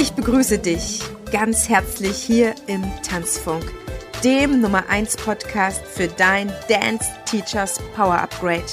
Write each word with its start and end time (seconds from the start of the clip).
Ich 0.00 0.12
begrüße 0.14 0.58
dich 0.58 1.02
ganz 1.30 1.68
herzlich 1.68 2.16
hier 2.16 2.54
im 2.66 2.82
Tanzfunk, 3.06 3.70
dem 4.24 4.62
Nummer 4.62 4.88
1 4.88 5.18
Podcast 5.18 5.82
für 5.84 6.08
dein 6.08 6.50
Dance 6.70 7.04
Teachers 7.26 7.78
Power 7.94 8.18
Upgrade. 8.18 8.64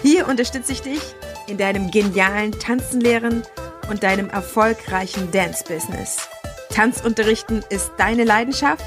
Hier 0.00 0.26
unterstütze 0.26 0.72
ich 0.72 0.80
dich 0.80 1.02
in 1.46 1.58
deinem 1.58 1.90
genialen 1.90 2.52
Tanzenlehren 2.52 3.42
und 3.90 4.02
deinem 4.02 4.30
erfolgreichen 4.30 5.30
Dance-Business. 5.30 6.26
Tanzunterrichten 6.70 7.62
ist 7.68 7.92
deine 7.98 8.24
Leidenschaft? 8.24 8.82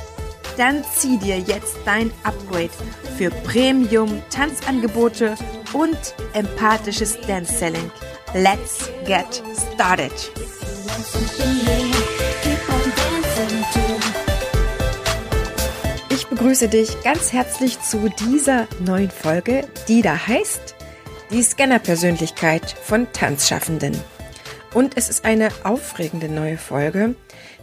Dann 0.57 0.83
zieh 0.95 1.19
dir 1.19 1.37
jetzt 1.37 1.75
dein 1.85 2.11
Upgrade 2.23 2.71
für 3.15 3.29
Premium-Tanzangebote 3.29 5.35
und 5.73 5.99
empathisches 6.33 7.21
Dance-Selling. 7.27 7.91
Let's 8.33 8.89
get 9.05 9.43
started! 9.75 10.31
Ich 16.09 16.27
begrüße 16.27 16.67
dich 16.67 17.01
ganz 17.03 17.31
herzlich 17.31 17.81
zu 17.81 18.09
dieser 18.09 18.67
neuen 18.79 19.09
Folge, 19.09 19.67
die 19.87 20.01
da 20.01 20.27
heißt 20.27 20.75
Die 21.31 21.41
Scanner-Persönlichkeit 21.41 22.71
von 22.71 23.07
Tanzschaffenden. 23.13 23.97
Und 24.73 24.97
es 24.97 25.09
ist 25.09 25.25
eine 25.25 25.49
aufregende 25.63 26.27
neue 26.27 26.57
Folge, 26.57 27.15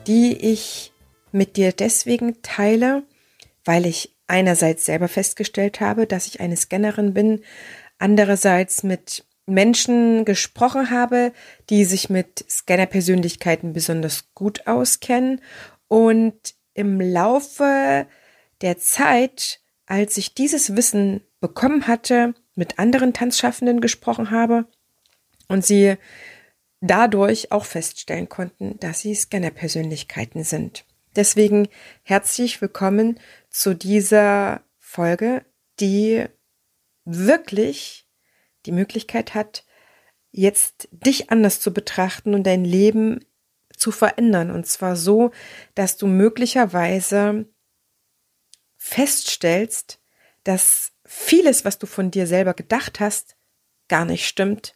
die 0.07 0.37
ich 0.37 0.93
mit 1.31 1.57
dir 1.57 1.73
deswegen 1.73 2.41
teile, 2.43 3.03
weil 3.65 3.87
ich 3.87 4.15
einerseits 4.27 4.87
selber 4.87 5.09
festgestellt 5.09 5.81
habe, 5.81 6.07
dass 6.07 6.27
ich 6.27 6.41
eine 6.41 6.57
Scannerin 6.57 7.13
bin, 7.13 7.43
andererseits 7.99 8.83
mit 8.83 9.25
Menschen 9.47 10.25
gesprochen 10.25 10.91
habe, 10.91 11.33
die 11.71 11.85
sich 11.85 12.11
mit 12.11 12.45
Scanner-Persönlichkeiten 12.51 13.73
besonders 13.73 14.29
gut 14.35 14.67
auskennen 14.67 15.41
und 15.89 16.35
im 16.75 17.01
Laufe 17.01 18.07
der 18.61 18.79
Zeit, 18.79 19.61
als 19.87 20.17
ich 20.17 20.35
dieses 20.35 20.77
Wissen 20.77 21.23
bekommen 21.41 21.87
hatte, 21.87 22.35
mit 22.55 22.79
anderen 22.79 23.13
Tanzschaffenden 23.13 23.81
gesprochen 23.81 24.31
habe 24.31 24.67
und 25.49 25.65
sie 25.65 25.97
dadurch 26.81 27.53
auch 27.53 27.65
feststellen 27.65 28.29
konnten, 28.29 28.79
dass 28.81 29.01
sie 29.01 29.15
Scanner-Persönlichkeiten 29.15 30.45
sind. 30.45 30.85
Deswegen 31.15 31.69
herzlich 32.03 32.61
willkommen 32.61 33.19
zu 33.49 33.75
dieser 33.75 34.63
Folge, 34.79 35.45
die 35.81 36.25
wirklich 37.05 38.06
die 38.67 38.73
Möglichkeit 38.73 39.35
hat, 39.35 39.65
jetzt 40.33 40.89
dich 40.91 41.31
anders 41.31 41.61
zu 41.61 41.73
betrachten 41.73 42.35
und 42.35 42.45
dein 42.45 42.65
Leben 42.65 43.25
zu 43.77 43.91
verändern. 43.91 44.51
Und 44.51 44.67
zwar 44.67 44.97
so, 44.97 45.31
dass 45.75 45.97
du 45.97 46.07
möglicherweise 46.07 47.47
feststellst, 48.77 50.01
dass 50.45 50.93
vieles, 51.05 51.65
was 51.65 51.79
du 51.79 51.87
von 51.87 52.11
dir 52.11 52.27
selber 52.27 52.55
gedacht 52.55 53.01
hast, 53.01 53.37
gar 53.89 54.05
nicht 54.05 54.27
stimmt. 54.27 54.75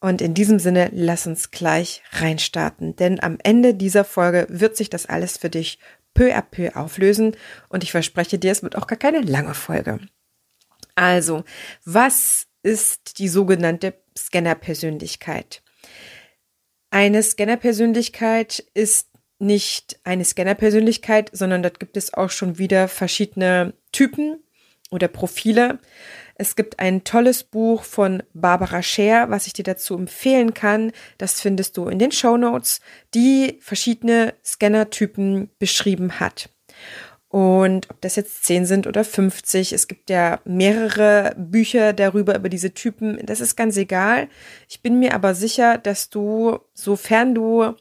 Und 0.00 0.20
in 0.20 0.34
diesem 0.34 0.58
Sinne, 0.58 0.90
lass 0.92 1.26
uns 1.26 1.50
gleich 1.50 2.02
reinstarten, 2.12 2.96
denn 2.96 3.20
am 3.20 3.38
Ende 3.42 3.74
dieser 3.74 4.04
Folge 4.04 4.46
wird 4.48 4.76
sich 4.76 4.90
das 4.90 5.06
alles 5.06 5.38
für 5.38 5.50
dich 5.50 5.78
peu 6.14 6.34
à 6.34 6.42
peu 6.42 6.76
auflösen 6.76 7.36
und 7.68 7.82
ich 7.82 7.92
verspreche 7.92 8.38
dir, 8.38 8.52
es 8.52 8.62
wird 8.62 8.76
auch 8.76 8.86
gar 8.86 8.98
keine 8.98 9.20
lange 9.20 9.54
Folge. 9.54 10.00
Also, 10.94 11.44
was 11.84 12.46
ist 12.66 13.20
die 13.20 13.28
sogenannte 13.28 13.94
Scanner-Persönlichkeit. 14.18 15.62
Eine 16.90 17.22
Scanner-Persönlichkeit 17.22 18.58
ist 18.74 19.08
nicht 19.38 20.00
eine 20.02 20.24
Scanner-Persönlichkeit, 20.24 21.30
sondern 21.32 21.62
dort 21.62 21.78
gibt 21.78 21.96
es 21.96 22.12
auch 22.12 22.30
schon 22.30 22.58
wieder 22.58 22.88
verschiedene 22.88 23.74
Typen 23.92 24.42
oder 24.90 25.06
Profile. 25.06 25.78
Es 26.34 26.56
gibt 26.56 26.80
ein 26.80 27.04
tolles 27.04 27.44
Buch 27.44 27.84
von 27.84 28.24
Barbara 28.34 28.82
Scher, 28.82 29.30
was 29.30 29.46
ich 29.46 29.52
dir 29.52 29.62
dazu 29.62 29.94
empfehlen 29.94 30.52
kann. 30.52 30.90
Das 31.18 31.40
findest 31.40 31.76
du 31.76 31.88
in 31.88 32.00
den 32.00 32.10
Show 32.10 32.36
Notes, 32.36 32.80
die 33.14 33.58
verschiedene 33.60 34.34
Scanner-Typen 34.44 35.50
beschrieben 35.60 36.18
hat. 36.18 36.50
Und 37.28 37.90
ob 37.90 38.00
das 38.00 38.16
jetzt 38.16 38.44
10 38.44 38.66
sind 38.66 38.86
oder 38.86 39.04
50, 39.04 39.72
es 39.72 39.88
gibt 39.88 40.10
ja 40.10 40.40
mehrere 40.44 41.34
Bücher 41.36 41.92
darüber, 41.92 42.36
über 42.36 42.48
diese 42.48 42.72
Typen, 42.72 43.18
das 43.26 43.40
ist 43.40 43.56
ganz 43.56 43.76
egal. 43.76 44.28
Ich 44.68 44.80
bin 44.80 44.98
mir 44.98 45.12
aber 45.14 45.34
sicher, 45.34 45.76
dass 45.76 46.08
du, 46.08 46.60
sofern 46.72 47.34
du 47.34 47.74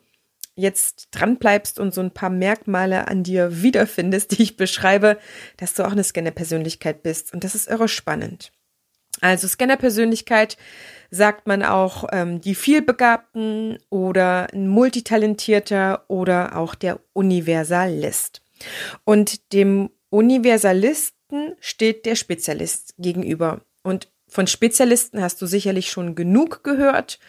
jetzt 0.55 1.09
dran 1.11 1.37
bleibst 1.37 1.79
und 1.79 1.93
so 1.93 2.01
ein 2.01 2.11
paar 2.11 2.29
Merkmale 2.29 3.07
an 3.07 3.23
dir 3.23 3.61
wiederfindest, 3.61 4.31
die 4.37 4.43
ich 4.43 4.57
beschreibe, 4.57 5.17
dass 5.57 5.73
du 5.73 5.83
auch 5.83 5.91
eine 5.91 6.03
Scanner-Persönlichkeit 6.03 7.03
bist. 7.03 7.33
Und 7.33 7.43
das 7.43 7.55
ist 7.55 7.67
irre 7.67 7.87
spannend. 7.87 8.51
Also 9.21 9.47
Scanner-Persönlichkeit 9.47 10.57
sagt 11.09 11.47
man 11.47 11.63
auch 11.63 12.05
ähm, 12.11 12.41
die 12.41 12.55
vielbegabten 12.55 13.77
oder 13.89 14.47
ein 14.53 14.67
multitalentierter 14.67 16.03
oder 16.09 16.57
auch 16.57 16.75
der 16.75 16.99
Universalist. 17.13 18.41
Und 19.03 19.53
dem 19.53 19.89
Universalisten 20.09 21.55
steht 21.59 22.05
der 22.05 22.15
Spezialist 22.15 22.93
gegenüber. 22.97 23.61
Und 23.83 24.09
von 24.27 24.47
Spezialisten 24.47 25.21
hast 25.21 25.41
du 25.41 25.45
sicherlich 25.45 25.89
schon 25.89 26.15
genug 26.15 26.63
gehört. 26.63 27.19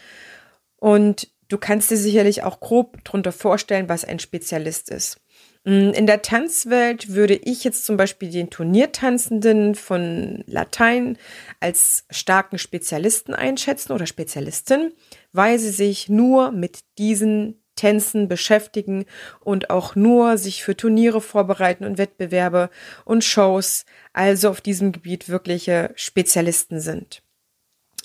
Und 0.76 1.28
du 1.48 1.58
kannst 1.58 1.90
dir 1.90 1.96
sicherlich 1.96 2.42
auch 2.42 2.60
grob 2.60 3.02
darunter 3.04 3.32
vorstellen, 3.32 3.88
was 3.88 4.04
ein 4.04 4.18
Spezialist 4.18 4.90
ist. 4.90 5.20
Mm, 5.64 5.90
in 5.90 6.06
der 6.06 6.22
Tanzwelt 6.22 7.12
würde 7.12 7.34
ich 7.34 7.64
jetzt 7.64 7.84
zum 7.84 7.96
Beispiel 7.96 8.30
den 8.30 8.50
Turniertanzenden 8.50 9.74
von 9.74 10.44
Latein 10.46 11.18
als 11.60 12.04
starken 12.10 12.58
Spezialisten 12.58 13.34
einschätzen 13.34 13.92
oder 13.92 14.06
Spezialistin, 14.06 14.92
weil 15.32 15.58
sie 15.58 15.70
sich 15.70 16.08
nur 16.08 16.52
mit 16.52 16.80
diesen 16.98 17.62
Tänzen 17.76 18.28
beschäftigen 18.28 19.04
und 19.40 19.70
auch 19.70 19.94
nur 19.94 20.38
sich 20.38 20.64
für 20.64 20.76
Turniere 20.76 21.20
vorbereiten 21.20 21.84
und 21.84 21.98
Wettbewerbe 21.98 22.70
und 23.04 23.22
Shows, 23.22 23.84
also 24.12 24.50
auf 24.50 24.60
diesem 24.60 24.92
Gebiet 24.92 25.28
wirkliche 25.28 25.92
Spezialisten 25.94 26.80
sind. 26.80 27.22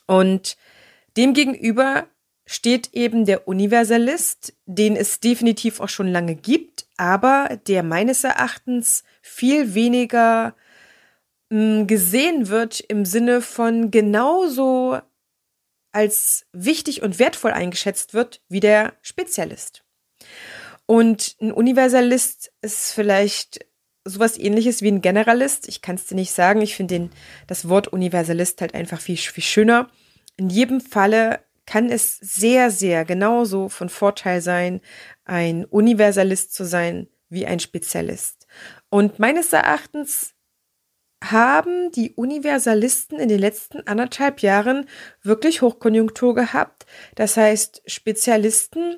Und 0.06 0.58
demgegenüber 1.18 2.06
steht 2.46 2.94
eben 2.94 3.26
der 3.26 3.48
Universalist, 3.48 4.54
den 4.66 4.96
es 4.96 5.20
definitiv 5.20 5.80
auch 5.80 5.90
schon 5.90 6.08
lange 6.08 6.36
gibt, 6.36 6.86
aber 6.98 7.60
der 7.68 7.82
meines 7.82 8.24
Erachtens 8.24 9.04
viel 9.22 9.74
weniger 9.74 10.54
mh, 11.50 11.84
mm, 11.84 11.88
gesehen 11.88 12.50
wird 12.50 12.82
im 12.82 13.06
Sinne 13.06 13.42
von 13.42 13.90
genauso 13.90 15.00
als 15.92 16.46
wichtig 16.52 17.02
und 17.02 17.20
wertvoll 17.20 17.52
eingeschätzt 17.52 18.14
wird 18.14 18.42
wie 18.48 18.60
der 18.60 18.94
Spezialist. 19.02 19.84
Und 20.86 21.36
ein 21.40 21.52
Universalist 21.52 22.52
ist 22.62 22.92
vielleicht 22.94 23.66
sowas 24.04 24.38
ähnliches 24.38 24.82
wie 24.82 24.90
ein 24.90 25.02
Generalist. 25.02 25.68
Ich 25.68 25.82
kann 25.82 25.96
es 25.96 26.06
dir 26.06 26.16
nicht 26.16 26.32
sagen. 26.32 26.62
Ich 26.62 26.76
finde 26.76 27.10
das 27.48 27.70
Wort 27.70 27.88
Universalist 27.90 28.62
halt 28.62 28.74
einfach 28.74 29.00
viel, 29.00 29.18
viel 29.18 29.44
schöner. 29.44 29.90
In 30.38 30.50
jedem 30.50 30.82
Falle 30.82 31.40
kann 31.66 31.90
es 31.90 32.18
sehr, 32.18 32.72
sehr 32.72 33.06
genauso 33.06 33.70
von 33.70 33.90
Vorteil 33.90 34.42
sein, 34.42 34.82
ein 35.24 35.66
Universalist 35.66 36.54
zu 36.54 36.66
sein 36.66 37.08
wie 37.30 37.46
ein 37.46 37.60
Spezialist. 37.60 38.48
Und 38.90 39.20
meines 39.20 39.54
Erachtens 39.54 40.34
haben 41.24 41.92
die 41.92 42.14
Universalisten 42.14 43.20
in 43.20 43.30
den 43.30 43.40
letzten 43.40 43.86
anderthalb 43.88 44.42
Jahren 44.42 44.88
wirklich 45.22 45.62
Hochkonjunktur 45.62 46.34
gehabt. 46.36 46.86
Das 47.16 47.38
heißt, 47.38 47.84
Spezialisten 47.86 48.98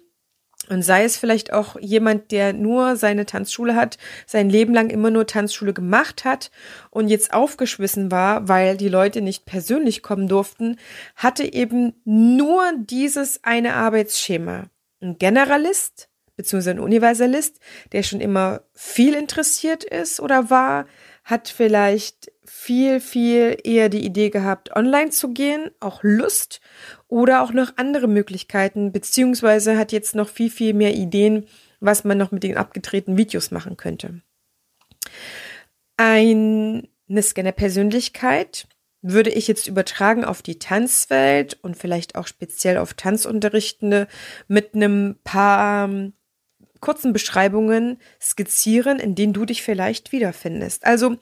und 0.69 0.81
sei 0.81 1.03
es 1.03 1.17
vielleicht 1.17 1.51
auch 1.51 1.77
jemand, 1.79 2.31
der 2.31 2.53
nur 2.53 2.95
seine 2.95 3.25
Tanzschule 3.25 3.75
hat, 3.75 3.97
sein 4.25 4.49
Leben 4.49 4.73
lang 4.73 4.89
immer 4.89 5.11
nur 5.11 5.27
Tanzschule 5.27 5.73
gemacht 5.73 6.23
hat 6.23 6.51
und 6.89 7.09
jetzt 7.09 7.33
aufgeschwissen 7.33 8.11
war, 8.11 8.47
weil 8.47 8.77
die 8.77 8.87
Leute 8.87 9.21
nicht 9.21 9.45
persönlich 9.45 10.01
kommen 10.01 10.29
durften, 10.29 10.77
hatte 11.15 11.51
eben 11.51 12.01
nur 12.05 12.63
dieses 12.77 13.43
eine 13.43 13.73
Arbeitsschema. 13.73 14.69
Ein 15.01 15.17
Generalist 15.17 16.09
beziehungsweise 16.35 16.71
ein 16.71 16.79
Universalist, 16.79 17.59
der 17.91 18.03
schon 18.03 18.21
immer 18.21 18.61
viel 18.73 19.13
interessiert 19.13 19.83
ist 19.83 20.19
oder 20.19 20.49
war, 20.49 20.85
hat 21.23 21.47
vielleicht 21.47 22.31
viel, 22.45 22.99
viel 22.99 23.57
eher 23.63 23.89
die 23.89 24.05
Idee 24.05 24.29
gehabt, 24.29 24.75
online 24.75 25.11
zu 25.11 25.33
gehen, 25.33 25.71
auch 25.79 26.03
Lust 26.03 26.59
oder 27.07 27.41
auch 27.41 27.53
noch 27.53 27.73
andere 27.77 28.07
Möglichkeiten, 28.07 28.91
beziehungsweise 28.91 29.77
hat 29.77 29.91
jetzt 29.91 30.15
noch 30.15 30.29
viel, 30.29 30.49
viel 30.49 30.73
mehr 30.73 30.93
Ideen, 30.93 31.47
was 31.79 32.03
man 32.03 32.17
noch 32.17 32.31
mit 32.31 32.43
den 32.43 32.57
abgedrehten 32.57 33.17
Videos 33.17 33.51
machen 33.51 33.77
könnte. 33.77 34.21
Eine 35.97 36.83
Scanner-Persönlichkeit 37.09 38.67
würde 39.01 39.29
ich 39.29 39.47
jetzt 39.47 39.67
übertragen 39.67 40.23
auf 40.23 40.41
die 40.41 40.59
Tanzwelt 40.59 41.59
und 41.61 41.77
vielleicht 41.77 42.15
auch 42.15 42.25
speziell 42.25 42.77
auf 42.77 42.93
Tanzunterrichtende 42.93 44.07
mit 44.47 44.73
einem 44.73 45.17
paar 45.23 45.85
ähm, 45.85 46.13
kurzen 46.83 47.13
Beschreibungen 47.13 47.97
skizzieren, 48.21 48.99
in 48.99 49.15
denen 49.15 49.31
du 49.31 49.45
dich 49.45 49.63
vielleicht 49.63 50.11
wiederfindest. 50.11 50.85
Also 50.85 51.15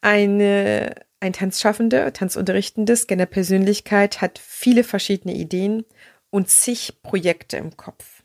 eine, 0.00 0.94
ein 1.18 1.32
Tanzschaffende, 1.32 2.12
Tanzunterrichtende, 2.12 2.96
Scanner-Persönlichkeit 2.96 4.20
hat 4.20 4.38
viele 4.38 4.84
verschiedene 4.84 5.34
Ideen 5.34 5.84
und 6.30 6.48
zig 6.48 7.02
Projekte 7.02 7.56
im 7.56 7.76
Kopf. 7.76 8.22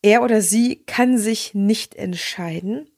Er 0.00 0.22
oder 0.22 0.40
sie 0.40 0.82
kann 0.86 1.18
sich 1.18 1.52
nicht 1.52 1.94
entscheiden, 1.94 2.88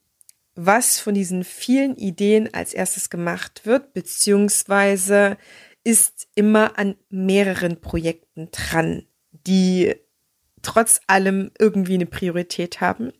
was 0.55 0.99
von 0.99 1.13
diesen 1.15 1.43
vielen 1.43 1.97
Ideen 1.97 2.53
als 2.53 2.73
erstes 2.73 3.09
gemacht 3.09 3.65
wird, 3.65 3.93
beziehungsweise 3.93 5.37
ist 5.83 6.29
immer 6.35 6.79
an 6.79 6.95
mehreren 7.09 7.81
Projekten 7.81 8.49
dran, 8.51 9.05
die 9.31 9.95
trotz 10.61 11.01
allem 11.07 11.51
irgendwie 11.59 11.95
eine 11.95 12.05
Priorität 12.05 12.81
haben. 12.81 13.11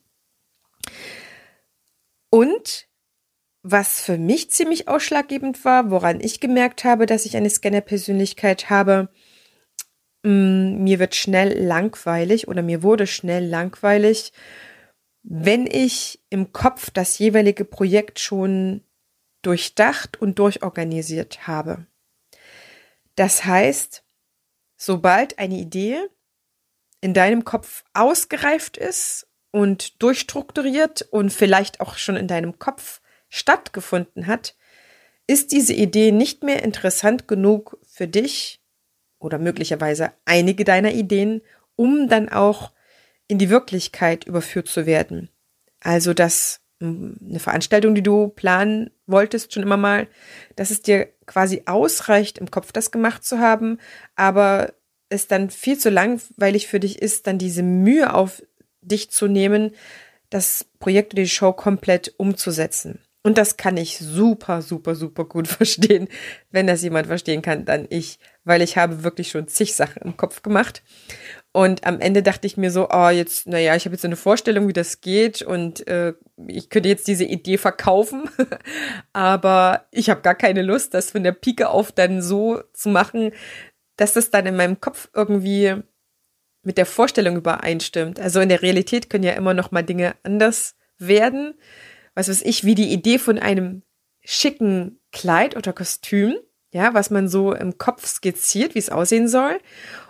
Und 2.30 2.88
was 3.62 4.02
für 4.02 4.18
mich 4.18 4.52
ziemlich 4.52 4.88
ausschlaggebend 4.88 5.66
war, 5.66 5.92
woran 5.92 6.22
ich 6.22 6.40
gemerkt 6.40 6.84
habe, 6.84 7.06
dass 7.06 7.26
ich 7.26 7.36
eine 7.36 7.50
Scanner-Persönlichkeit 7.50 8.70
habe, 8.70 9.10
mm, 10.24 10.84
mir 10.84 11.00
wird 11.00 11.16
schnell 11.16 11.62
langweilig 11.66 12.48
oder 12.48 12.62
mir 12.62 12.84
wurde 12.84 13.08
schnell 13.08 13.46
langweilig, 13.46 14.32
wenn 15.24 15.68
ich 15.68 16.24
im 16.30 16.54
Kopf 16.54 16.90
das 16.92 17.20
jeweilige 17.20 17.66
Projekt 17.66 18.20
schon 18.20 18.84
durchdacht 19.42 20.22
und 20.22 20.40
durchorganisiert 20.40 21.48
habe. 21.48 21.86
Das 23.16 23.44
heißt, 23.44 24.04
sobald 24.78 25.40
eine 25.40 25.56
Idee 25.56 26.00
in 27.02 27.14
deinem 27.14 27.46
Kopf 27.46 27.84
ausgereift 27.94 28.78
ist 28.78 29.28
und 29.52 30.02
durchstrukturiert 30.02 31.04
und 31.12 31.32
vielleicht 31.32 31.80
auch 31.80 31.98
schon 31.98 32.16
in 32.16 32.28
deinem 32.28 32.60
Kopf 32.60 33.02
stattgefunden 33.30 34.28
hat, 34.28 34.56
ist 35.28 35.52
diese 35.52 35.74
Idee 35.74 36.12
nicht 36.12 36.44
mehr 36.44 36.64
interessant 36.64 37.28
genug 37.28 37.78
für 37.88 38.08
dich 38.08 38.62
oder 39.20 39.38
möglicherweise 39.38 40.12
einige 40.26 40.64
deiner 40.64 40.92
Ideen, 40.92 41.42
um 41.76 42.08
dann 42.10 42.30
auch 42.30 42.72
in 43.28 43.38
die 43.38 43.50
Wirklichkeit 43.50 44.26
überführt 44.26 44.68
zu 44.68 44.86
werden. 44.86 45.30
Also, 45.82 46.14
dass 46.14 46.62
hm, 46.80 47.18
eine 47.24 47.40
Veranstaltung, 47.40 47.94
die 47.94 48.02
du 48.02 48.30
planen 48.30 48.90
wolltest, 49.06 49.54
schon 49.54 49.64
immer 49.64 49.78
mal, 49.78 50.08
dass 50.56 50.72
es 50.72 50.82
dir 50.82 51.10
quasi 51.26 51.64
ausreicht, 51.66 52.40
im 52.40 52.50
Kopf 52.50 52.72
das 52.72 52.92
gemacht 52.92 53.24
zu 53.24 53.40
haben, 53.40 53.78
aber 54.16 54.74
es 55.10 55.28
dann 55.28 55.50
viel 55.50 55.78
zu 55.78 55.90
langweilig 55.90 56.68
für 56.68 56.80
dich 56.80 57.02
ist, 57.02 57.28
dann 57.28 57.38
diese 57.38 57.64
Mühe 57.64 58.14
auf 58.14 58.44
dich 58.82 59.10
zu 59.12 59.28
nehmen, 59.28 59.72
das 60.30 60.66
Projekt 60.80 61.14
oder 61.14 61.24
die 61.24 61.30
Show 61.30 61.54
komplett 61.54 62.14
umzusetzen. 62.18 63.00
Und 63.22 63.38
das 63.38 63.58
kann 63.58 63.76
ich 63.76 63.98
super, 63.98 64.62
super, 64.62 64.96
super 64.96 65.26
gut 65.26 65.48
verstehen. 65.50 66.08
Wenn 66.52 66.68
das 66.68 66.84
jemand 66.84 67.08
verstehen 67.08 67.42
kann, 67.42 67.66
dann 67.66 67.86
ich, 67.90 68.20
weil 68.44 68.62
ich 68.62 68.78
habe 68.78 69.04
wirklich 69.04 69.32
schon 69.32 69.48
zig 69.48 69.76
Sachen 69.76 70.02
im 70.04 70.18
Kopf 70.18 70.42
gemacht. 70.42 70.84
Und 71.52 71.84
am 71.84 72.00
Ende 72.00 72.22
dachte 72.22 72.46
ich 72.46 72.58
mir 72.58 72.70
so, 72.70 72.90
oh, 72.92 73.10
jetzt, 73.10 73.48
naja, 73.48 73.76
ich 73.76 73.86
habe 73.86 73.96
jetzt 73.96 74.06
eine 74.06 74.16
Vorstellung, 74.16 74.68
wie 74.68 74.74
das 74.74 75.02
geht 75.02 75.42
und 75.42 75.86
äh, 75.88 76.14
ich 76.48 76.70
könnte 76.70 76.90
jetzt 76.90 77.08
diese 77.08 77.24
Idee 77.26 77.58
verkaufen, 77.58 78.30
aber 79.14 79.88
ich 79.90 80.12
habe 80.12 80.22
gar 80.22 80.36
keine 80.36 80.62
Lust, 80.62 80.94
das 80.94 81.10
von 81.10 81.24
der 81.24 81.32
Pike 81.32 81.70
auf 81.70 81.92
dann 81.92 82.22
so 82.22 82.62
zu 82.74 82.90
machen, 82.90 83.32
dass 84.00 84.14
das 84.14 84.30
dann 84.30 84.46
in 84.46 84.56
meinem 84.56 84.80
Kopf 84.80 85.10
irgendwie 85.14 85.76
mit 86.64 86.78
der 86.78 86.86
Vorstellung 86.86 87.36
übereinstimmt. 87.38 88.20
Also 88.20 88.40
in 88.40 88.50
der 88.50 88.62
Realität 88.62 89.10
können 89.10 89.24
ja 89.24 89.34
immer 89.34 89.54
noch 89.54 89.72
mal 89.72 89.84
Dinge 89.84 90.16
anders 90.24 90.76
werden. 90.98 91.56
Was 92.16 92.30
weiß 92.30 92.42
ich, 92.44 92.64
wie 92.64 92.76
die 92.76 92.92
Idee 92.92 93.20
von 93.20 93.40
einem 93.40 93.84
schicken 94.24 95.00
Kleid 95.12 95.56
oder 95.56 95.74
Kostüm, 95.74 96.38
ja, 96.72 96.94
was 96.94 97.10
man 97.10 97.28
so 97.28 97.54
im 97.54 97.78
Kopf 97.78 98.06
skizziert, 98.06 98.76
wie 98.76 98.80
es 98.80 98.90
aussehen 98.90 99.28
soll. 99.28 99.60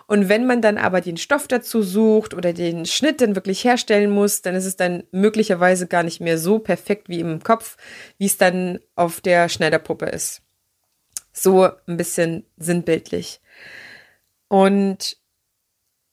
Und 0.06 0.28
wenn 0.28 0.46
man 0.46 0.60
dann 0.60 0.76
aber 0.76 1.00
den 1.00 1.16
Stoff 1.16 1.48
dazu 1.48 1.82
sucht 1.82 2.34
oder 2.34 2.52
den 2.52 2.84
Schnitt 2.84 3.20
dann 3.20 3.34
wirklich 3.34 3.64
herstellen 3.64 4.10
muss, 4.10 4.42
dann 4.42 4.54
ist 4.54 4.66
es 4.66 4.76
dann 4.76 5.04
möglicherweise 5.12 5.86
gar 5.86 6.02
nicht 6.02 6.20
mehr 6.20 6.36
so 6.36 6.58
perfekt 6.58 7.08
wie 7.08 7.20
im 7.20 7.42
Kopf, 7.42 7.76
wie 8.18 8.26
es 8.26 8.36
dann 8.36 8.80
auf 8.94 9.20
der 9.20 9.48
Schneiderpuppe 9.48 10.06
ist. 10.06 10.42
So 11.32 11.70
ein 11.86 11.96
bisschen 11.96 12.44
sinnbildlich. 12.56 13.40
Und 14.50 15.16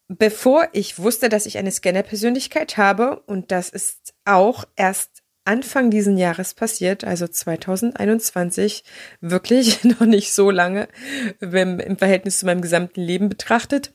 bevor 0.07 0.69
ich 0.71 0.99
wusste, 0.99 1.27
dass 1.27 1.47
ich 1.47 1.57
eine 1.57 1.71
Scanner-Persönlichkeit 1.71 2.77
habe, 2.77 3.21
und 3.21 3.51
das 3.51 3.69
ist 3.69 4.13
auch 4.25 4.63
erst 4.75 5.23
Anfang 5.43 5.89
diesen 5.89 6.17
Jahres 6.17 6.53
passiert, 6.53 7.03
also 7.03 7.27
2021, 7.27 8.83
wirklich 9.21 9.83
noch 9.85 10.01
nicht 10.01 10.33
so 10.33 10.51
lange 10.51 10.87
im 11.39 11.97
Verhältnis 11.97 12.39
zu 12.39 12.45
meinem 12.45 12.61
gesamten 12.61 13.01
Leben 13.01 13.27
betrachtet. 13.27 13.91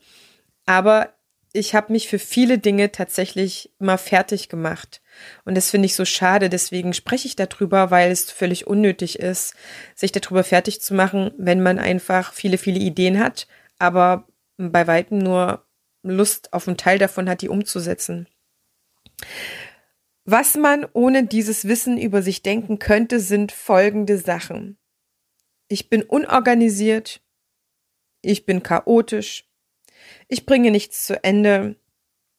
Aber 0.65 1.13
ich 1.53 1.73
habe 1.73 1.93
mich 1.93 2.09
für 2.09 2.19
viele 2.19 2.57
Dinge 2.57 2.91
tatsächlich 2.91 3.71
mal 3.79 3.97
fertig 3.97 4.49
gemacht. 4.49 5.01
Und 5.45 5.55
das 5.55 5.69
finde 5.69 5.85
ich 5.85 5.95
so 5.95 6.03
schade. 6.03 6.49
Deswegen 6.49 6.93
spreche 6.93 7.27
ich 7.27 7.37
darüber, 7.37 7.91
weil 7.91 8.11
es 8.11 8.29
völlig 8.29 8.67
unnötig 8.67 9.19
ist, 9.19 9.53
sich 9.95 10.11
darüber 10.11 10.43
fertig 10.43 10.81
zu 10.81 10.93
machen, 10.95 11.31
wenn 11.37 11.63
man 11.63 11.79
einfach 11.79 12.33
viele, 12.33 12.57
viele 12.57 12.79
Ideen 12.79 13.19
hat, 13.19 13.47
aber 13.79 14.27
bei 14.57 14.87
weitem 14.87 15.19
nur 15.19 15.65
Lust 16.03 16.53
auf 16.53 16.67
einen 16.67 16.77
Teil 16.77 16.99
davon 16.99 17.29
hat, 17.29 17.41
die 17.41 17.49
umzusetzen. 17.49 18.27
Was 20.25 20.55
man 20.55 20.85
ohne 20.93 21.25
dieses 21.25 21.67
Wissen 21.67 21.97
über 21.97 22.21
sich 22.21 22.43
denken 22.43 22.79
könnte, 22.79 23.19
sind 23.19 23.51
folgende 23.51 24.17
Sachen. 24.17 24.77
Ich 25.67 25.89
bin 25.89 26.03
unorganisiert. 26.03 27.21
Ich 28.21 28.45
bin 28.45 28.63
chaotisch. 28.63 29.49
Ich 30.27 30.45
bringe 30.45 30.71
nichts 30.71 31.05
zu 31.05 31.23
Ende. 31.23 31.75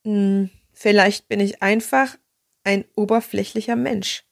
Hm, 0.03 0.49
vielleicht 0.73 1.27
bin 1.27 1.39
ich 1.39 1.61
einfach 1.61 2.17
ein 2.63 2.85
oberflächlicher 2.95 3.75
Mensch. 3.75 4.25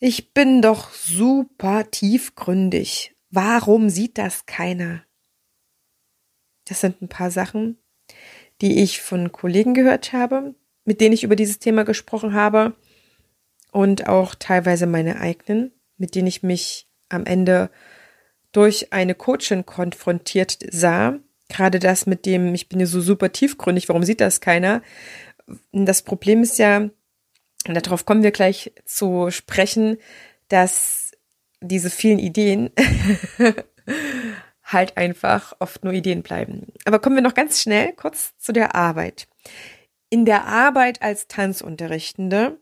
Ich 0.00 0.32
bin 0.32 0.62
doch 0.62 0.92
super 0.92 1.90
tiefgründig. 1.90 3.14
Warum 3.28 3.90
sieht 3.90 4.18
das 4.18 4.46
keiner? 4.46 5.04
Das 6.70 6.80
sind 6.80 7.02
ein 7.02 7.08
paar 7.08 7.32
Sachen, 7.32 7.78
die 8.60 8.80
ich 8.80 9.00
von 9.00 9.32
Kollegen 9.32 9.74
gehört 9.74 10.12
habe, 10.12 10.54
mit 10.84 11.00
denen 11.00 11.12
ich 11.12 11.24
über 11.24 11.34
dieses 11.34 11.58
Thema 11.58 11.84
gesprochen 11.84 12.32
habe 12.32 12.76
und 13.72 14.06
auch 14.06 14.36
teilweise 14.36 14.86
meine 14.86 15.20
eigenen, 15.20 15.72
mit 15.96 16.14
denen 16.14 16.28
ich 16.28 16.44
mich 16.44 16.86
am 17.08 17.26
Ende 17.26 17.70
durch 18.52 18.92
eine 18.92 19.16
Coachin 19.16 19.66
konfrontiert 19.66 20.58
sah. 20.70 21.18
Gerade 21.48 21.80
das 21.80 22.06
mit 22.06 22.24
dem, 22.24 22.54
ich 22.54 22.68
bin 22.68 22.78
ja 22.78 22.86
so 22.86 23.00
super 23.00 23.32
tiefgründig, 23.32 23.88
warum 23.88 24.04
sieht 24.04 24.20
das 24.20 24.40
keiner? 24.40 24.80
Das 25.72 26.02
Problem 26.02 26.44
ist 26.44 26.60
ja, 26.60 26.88
und 27.66 27.74
darauf 27.74 28.06
kommen 28.06 28.22
wir 28.22 28.30
gleich 28.30 28.72
zu 28.84 29.32
sprechen, 29.32 29.96
dass 30.46 31.10
diese 31.60 31.90
vielen 31.90 32.20
Ideen 32.20 32.70
halt 34.72 34.96
einfach 34.96 35.54
oft 35.58 35.84
nur 35.84 35.92
Ideen 35.92 36.22
bleiben. 36.22 36.72
Aber 36.84 36.98
kommen 36.98 37.16
wir 37.16 37.22
noch 37.22 37.34
ganz 37.34 37.60
schnell 37.60 37.92
kurz 37.92 38.36
zu 38.38 38.52
der 38.52 38.74
Arbeit. 38.74 39.26
In 40.10 40.24
der 40.24 40.46
Arbeit 40.46 41.02
als 41.02 41.28
Tanzunterrichtende, 41.28 42.58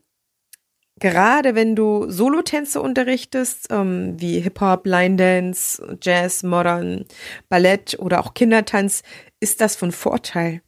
gerade 1.01 1.55
wenn 1.55 1.77
du 1.77 2.11
Solotänze 2.11 2.81
unterrichtest, 2.81 3.69
ähm, 3.71 4.21
wie 4.21 4.41
Hip-Hop, 4.41 4.87
Line 4.87 5.17
Dance, 5.17 5.99
Jazz, 6.03 6.43
Modern, 6.43 7.07
Ballett 7.49 7.99
oder 7.99 8.21
auch 8.21 8.35
Kindertanz, 8.35 9.03
ist 9.41 9.61
das 9.61 9.77
von 9.77 9.93
Vorteil. 9.93 10.63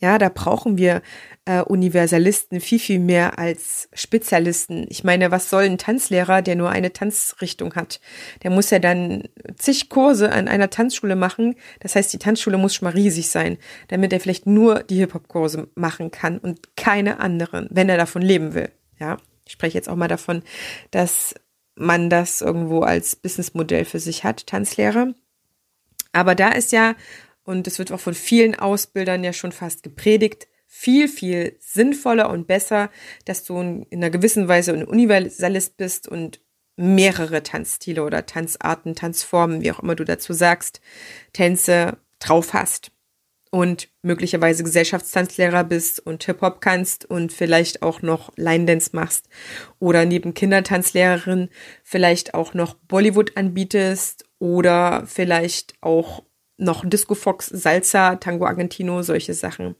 Ja, 0.00 0.16
da 0.16 0.30
brauchen 0.30 0.78
wir 0.78 1.02
äh, 1.44 1.60
Universalisten 1.60 2.60
viel, 2.60 2.78
viel 2.78 2.98
mehr 2.98 3.38
als 3.38 3.90
Spezialisten. 3.92 4.86
Ich 4.88 5.04
meine, 5.04 5.30
was 5.30 5.50
soll 5.50 5.64
ein 5.64 5.76
Tanzlehrer, 5.76 6.40
der 6.40 6.56
nur 6.56 6.70
eine 6.70 6.94
Tanzrichtung 6.94 7.74
hat? 7.74 8.00
Der 8.42 8.50
muss 8.50 8.70
ja 8.70 8.78
dann 8.78 9.24
zig 9.56 9.90
Kurse 9.90 10.32
an 10.32 10.48
einer 10.48 10.70
Tanzschule 10.70 11.16
machen. 11.16 11.54
Das 11.80 11.96
heißt, 11.96 12.10
die 12.14 12.18
Tanzschule 12.18 12.56
muss 12.56 12.74
schon 12.74 12.86
mal 12.86 12.94
riesig 12.94 13.28
sein, 13.28 13.58
damit 13.88 14.12
er 14.14 14.20
vielleicht 14.20 14.46
nur 14.46 14.82
die 14.82 14.96
Hip-Hop-Kurse 14.96 15.68
machen 15.74 16.10
kann 16.10 16.38
und 16.38 16.76
keine 16.76 17.20
anderen, 17.20 17.68
wenn 17.70 17.90
er 17.90 17.98
davon 17.98 18.22
leben 18.22 18.54
will. 18.54 18.70
Ja, 18.98 19.18
ich 19.44 19.52
spreche 19.52 19.76
jetzt 19.76 19.90
auch 19.90 19.96
mal 19.96 20.08
davon, 20.08 20.42
dass 20.92 21.34
man 21.74 22.08
das 22.08 22.40
irgendwo 22.40 22.80
als 22.80 23.16
Businessmodell 23.16 23.84
für 23.84 23.98
sich 23.98 24.24
hat, 24.24 24.46
Tanzlehrer. 24.46 25.12
Aber 26.12 26.34
da 26.34 26.50
ist 26.50 26.72
ja 26.72 26.94
und 27.44 27.66
es 27.66 27.78
wird 27.78 27.92
auch 27.92 28.00
von 28.00 28.14
vielen 28.14 28.54
Ausbildern 28.54 29.24
ja 29.24 29.32
schon 29.32 29.52
fast 29.52 29.82
gepredigt, 29.82 30.48
viel, 30.66 31.08
viel 31.08 31.56
sinnvoller 31.58 32.30
und 32.30 32.46
besser, 32.46 32.90
dass 33.24 33.44
du 33.44 33.58
in 33.60 33.86
einer 33.90 34.10
gewissen 34.10 34.46
Weise 34.46 34.72
ein 34.72 34.84
Universalist 34.84 35.76
bist 35.76 36.06
und 36.06 36.40
mehrere 36.76 37.42
Tanzstile 37.42 38.04
oder 38.04 38.24
Tanzarten, 38.24 38.94
Tanzformen, 38.94 39.62
wie 39.62 39.72
auch 39.72 39.80
immer 39.80 39.96
du 39.96 40.04
dazu 40.04 40.32
sagst, 40.32 40.80
Tänze 41.32 41.98
drauf 42.20 42.54
hast 42.54 42.92
und 43.50 43.88
möglicherweise 44.02 44.62
Gesellschaftstanzlehrer 44.62 45.64
bist 45.64 46.00
und 46.00 46.24
Hip-Hop 46.24 46.60
kannst 46.60 47.04
und 47.04 47.32
vielleicht 47.32 47.82
auch 47.82 48.00
noch 48.00 48.32
Line 48.36 48.64
Dance 48.64 48.90
machst 48.92 49.28
oder 49.78 50.04
neben 50.04 50.34
Kindertanzlehrerin 50.34 51.50
vielleicht 51.82 52.34
auch 52.34 52.54
noch 52.54 52.74
Bollywood 52.74 53.36
anbietest 53.36 54.24
oder 54.38 55.04
vielleicht 55.06 55.74
auch 55.80 56.22
noch 56.60 56.88
Disco 56.88 57.14
Fox, 57.14 57.46
Salsa, 57.46 58.16
Tango 58.16 58.46
Argentino, 58.46 59.02
solche 59.02 59.34
Sachen. 59.34 59.76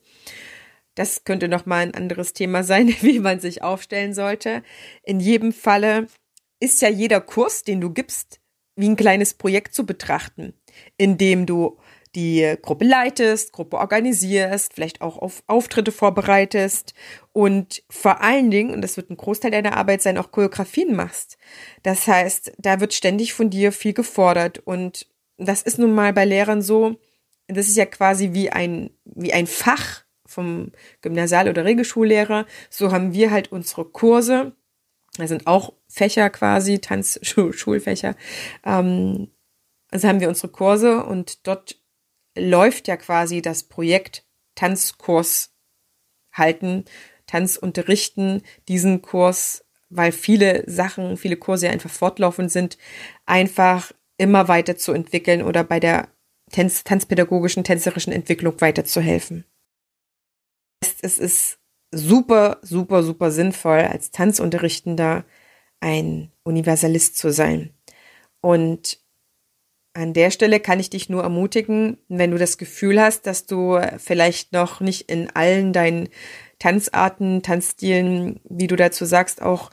Das 0.94 1.24
könnte 1.24 1.48
noch 1.48 1.66
mal 1.66 1.78
ein 1.78 1.94
anderes 1.94 2.32
Thema 2.32 2.62
sein, 2.64 2.94
wie 3.00 3.20
man 3.20 3.40
sich 3.40 3.62
aufstellen 3.62 4.14
sollte. 4.14 4.62
In 5.02 5.20
jedem 5.20 5.52
Falle 5.52 6.08
ist 6.60 6.82
ja 6.82 6.88
jeder 6.88 7.20
Kurs, 7.20 7.64
den 7.64 7.80
du 7.80 7.90
gibst, 7.90 8.40
wie 8.76 8.88
ein 8.88 8.96
kleines 8.96 9.34
Projekt 9.34 9.74
zu 9.74 9.84
betrachten, 9.84 10.54
in 10.96 11.18
dem 11.18 11.46
du 11.46 11.78
die 12.14 12.56
Gruppe 12.60 12.84
leitest, 12.84 13.52
Gruppe 13.52 13.78
organisierst, 13.78 14.74
vielleicht 14.74 15.00
auch 15.00 15.16
auf 15.16 15.42
Auftritte 15.46 15.92
vorbereitest 15.92 16.94
und 17.32 17.84
vor 17.88 18.20
allen 18.20 18.50
Dingen, 18.50 18.72
und 18.72 18.82
das 18.82 18.96
wird 18.96 19.10
ein 19.10 19.16
Großteil 19.16 19.50
deiner 19.50 19.76
Arbeit 19.76 20.02
sein, 20.02 20.18
auch 20.18 20.32
Choreografien 20.32 20.96
machst. 20.96 21.38
Das 21.82 22.08
heißt, 22.08 22.52
da 22.58 22.80
wird 22.80 22.94
ständig 22.94 23.32
von 23.32 23.50
dir 23.50 23.70
viel 23.70 23.92
gefordert 23.92 24.58
und 24.58 25.06
das 25.40 25.62
ist 25.62 25.78
nun 25.78 25.94
mal 25.94 26.12
bei 26.12 26.24
Lehrern 26.24 26.62
so, 26.62 26.96
das 27.48 27.68
ist 27.68 27.76
ja 27.76 27.86
quasi 27.86 28.32
wie 28.32 28.50
ein, 28.50 28.90
wie 29.04 29.32
ein 29.32 29.46
Fach 29.46 30.04
vom 30.26 30.70
Gymnasial- 31.02 31.48
oder 31.48 31.64
Regelschullehrer. 31.64 32.46
So 32.68 32.92
haben 32.92 33.12
wir 33.12 33.30
halt 33.30 33.50
unsere 33.50 33.84
Kurse. 33.84 34.52
Da 35.16 35.26
sind 35.26 35.46
auch 35.48 35.72
Fächer 35.88 36.30
quasi, 36.30 36.78
Tanzschulfächer. 36.78 38.14
Ähm, 38.64 39.30
also 39.90 40.06
haben 40.06 40.20
wir 40.20 40.28
unsere 40.28 40.48
Kurse 40.48 41.04
und 41.04 41.46
dort 41.48 41.80
läuft 42.36 42.86
ja 42.86 42.96
quasi 42.96 43.42
das 43.42 43.64
Projekt 43.64 44.24
Tanzkurs 44.54 45.52
halten, 46.32 46.84
Tanz 47.26 47.56
unterrichten, 47.56 48.42
diesen 48.68 49.02
Kurs, 49.02 49.64
weil 49.88 50.12
viele 50.12 50.62
Sachen, 50.70 51.16
viele 51.16 51.36
Kurse 51.36 51.66
ja 51.66 51.72
einfach 51.72 51.90
fortlaufend 51.90 52.52
sind, 52.52 52.78
einfach 53.26 53.92
immer 54.20 54.48
weiter 54.48 54.76
zu 54.76 54.92
entwickeln 54.92 55.42
oder 55.42 55.64
bei 55.64 55.80
der 55.80 56.08
Tanz, 56.52 56.84
tanzpädagogischen, 56.84 57.64
tänzerischen 57.64 58.12
Entwicklung 58.12 58.60
weiterzuhelfen. 58.60 59.44
Es 61.00 61.18
ist 61.18 61.58
super, 61.90 62.58
super, 62.62 63.02
super 63.02 63.30
sinnvoll, 63.30 63.80
als 63.80 64.10
Tanzunterrichtender 64.10 65.24
ein 65.80 66.30
Universalist 66.42 67.16
zu 67.16 67.32
sein. 67.32 67.74
Und 68.42 69.00
an 69.94 70.12
der 70.12 70.30
Stelle 70.30 70.60
kann 70.60 70.80
ich 70.80 70.90
dich 70.90 71.08
nur 71.08 71.22
ermutigen, 71.22 71.98
wenn 72.08 72.30
du 72.30 72.38
das 72.38 72.58
Gefühl 72.58 73.00
hast, 73.00 73.26
dass 73.26 73.46
du 73.46 73.80
vielleicht 73.98 74.52
noch 74.52 74.80
nicht 74.80 75.10
in 75.10 75.30
allen 75.30 75.72
deinen 75.72 76.10
Tanzarten, 76.58 77.42
Tanzstilen, 77.42 78.40
wie 78.44 78.66
du 78.66 78.76
dazu 78.76 79.04
sagst, 79.04 79.40
auch 79.40 79.70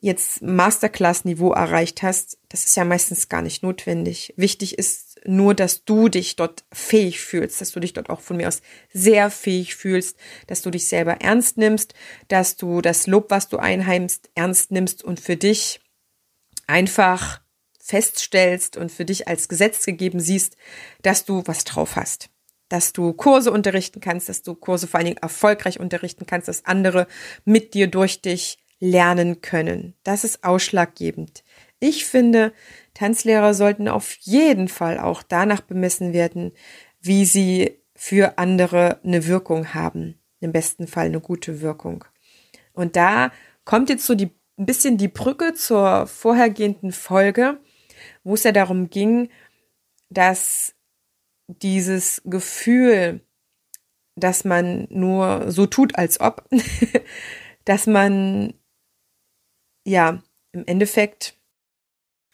jetzt 0.00 0.42
Masterclass-Niveau 0.42 1.52
erreicht 1.52 2.02
hast, 2.02 2.38
das 2.48 2.64
ist 2.64 2.76
ja 2.76 2.84
meistens 2.84 3.28
gar 3.28 3.42
nicht 3.42 3.62
notwendig. 3.62 4.34
Wichtig 4.36 4.78
ist 4.78 5.20
nur, 5.24 5.54
dass 5.54 5.84
du 5.84 6.08
dich 6.08 6.36
dort 6.36 6.64
fähig 6.72 7.20
fühlst, 7.20 7.60
dass 7.60 7.72
du 7.72 7.80
dich 7.80 7.92
dort 7.92 8.10
auch 8.10 8.20
von 8.20 8.36
mir 8.36 8.48
aus 8.48 8.62
sehr 8.92 9.30
fähig 9.30 9.74
fühlst, 9.74 10.16
dass 10.46 10.62
du 10.62 10.70
dich 10.70 10.88
selber 10.88 11.20
ernst 11.20 11.56
nimmst, 11.56 11.94
dass 12.28 12.56
du 12.56 12.80
das 12.80 13.06
Lob, 13.06 13.30
was 13.30 13.48
du 13.48 13.56
einheimst, 13.56 14.30
ernst 14.34 14.70
nimmst 14.70 15.02
und 15.02 15.18
für 15.18 15.36
dich 15.36 15.80
einfach 16.66 17.40
feststellst 17.80 18.76
und 18.76 18.90
für 18.90 19.04
dich 19.04 19.28
als 19.28 19.48
Gesetz 19.48 19.84
gegeben 19.84 20.20
siehst, 20.20 20.56
dass 21.02 21.24
du 21.24 21.42
was 21.46 21.64
drauf 21.64 21.96
hast. 21.96 22.30
Dass 22.68 22.92
du 22.92 23.12
Kurse 23.12 23.52
unterrichten 23.52 24.00
kannst, 24.00 24.28
dass 24.28 24.42
du 24.42 24.54
Kurse 24.54 24.88
vor 24.88 24.98
allen 24.98 25.06
Dingen 25.06 25.22
erfolgreich 25.22 25.78
unterrichten 25.78 26.26
kannst, 26.26 26.48
dass 26.48 26.64
andere 26.64 27.06
mit 27.44 27.74
dir 27.74 27.86
durch 27.86 28.20
dich 28.20 28.58
lernen 28.80 29.40
können. 29.40 29.94
Das 30.02 30.24
ist 30.24 30.44
ausschlaggebend. 30.44 31.44
Ich 31.78 32.06
finde, 32.06 32.52
Tanzlehrer 32.94 33.54
sollten 33.54 33.88
auf 33.88 34.12
jeden 34.20 34.68
Fall 34.68 34.98
auch 34.98 35.22
danach 35.22 35.60
bemessen 35.60 36.12
werden, 36.12 36.52
wie 37.00 37.24
sie 37.24 37.78
für 37.94 38.38
andere 38.38 39.00
eine 39.04 39.26
Wirkung 39.26 39.74
haben. 39.74 40.18
Im 40.40 40.52
besten 40.52 40.86
Fall 40.86 41.06
eine 41.06 41.20
gute 41.20 41.60
Wirkung. 41.60 42.04
Und 42.72 42.96
da 42.96 43.32
kommt 43.64 43.88
jetzt 43.88 44.06
so 44.06 44.14
die, 44.14 44.30
ein 44.58 44.66
bisschen 44.66 44.98
die 44.98 45.08
Brücke 45.08 45.54
zur 45.54 46.06
vorhergehenden 46.06 46.92
Folge, 46.92 47.58
wo 48.22 48.34
es 48.34 48.44
ja 48.44 48.52
darum 48.52 48.90
ging, 48.90 49.30
dass 50.10 50.74
dieses 51.48 52.22
Gefühl, 52.24 53.20
dass 54.14 54.44
man 54.44 54.86
nur 54.90 55.50
so 55.50 55.66
tut, 55.66 55.96
als 55.96 56.20
ob, 56.20 56.48
dass 57.64 57.86
man 57.86 58.54
ja 59.86 60.22
im 60.52 60.66
Endeffekt 60.66 61.34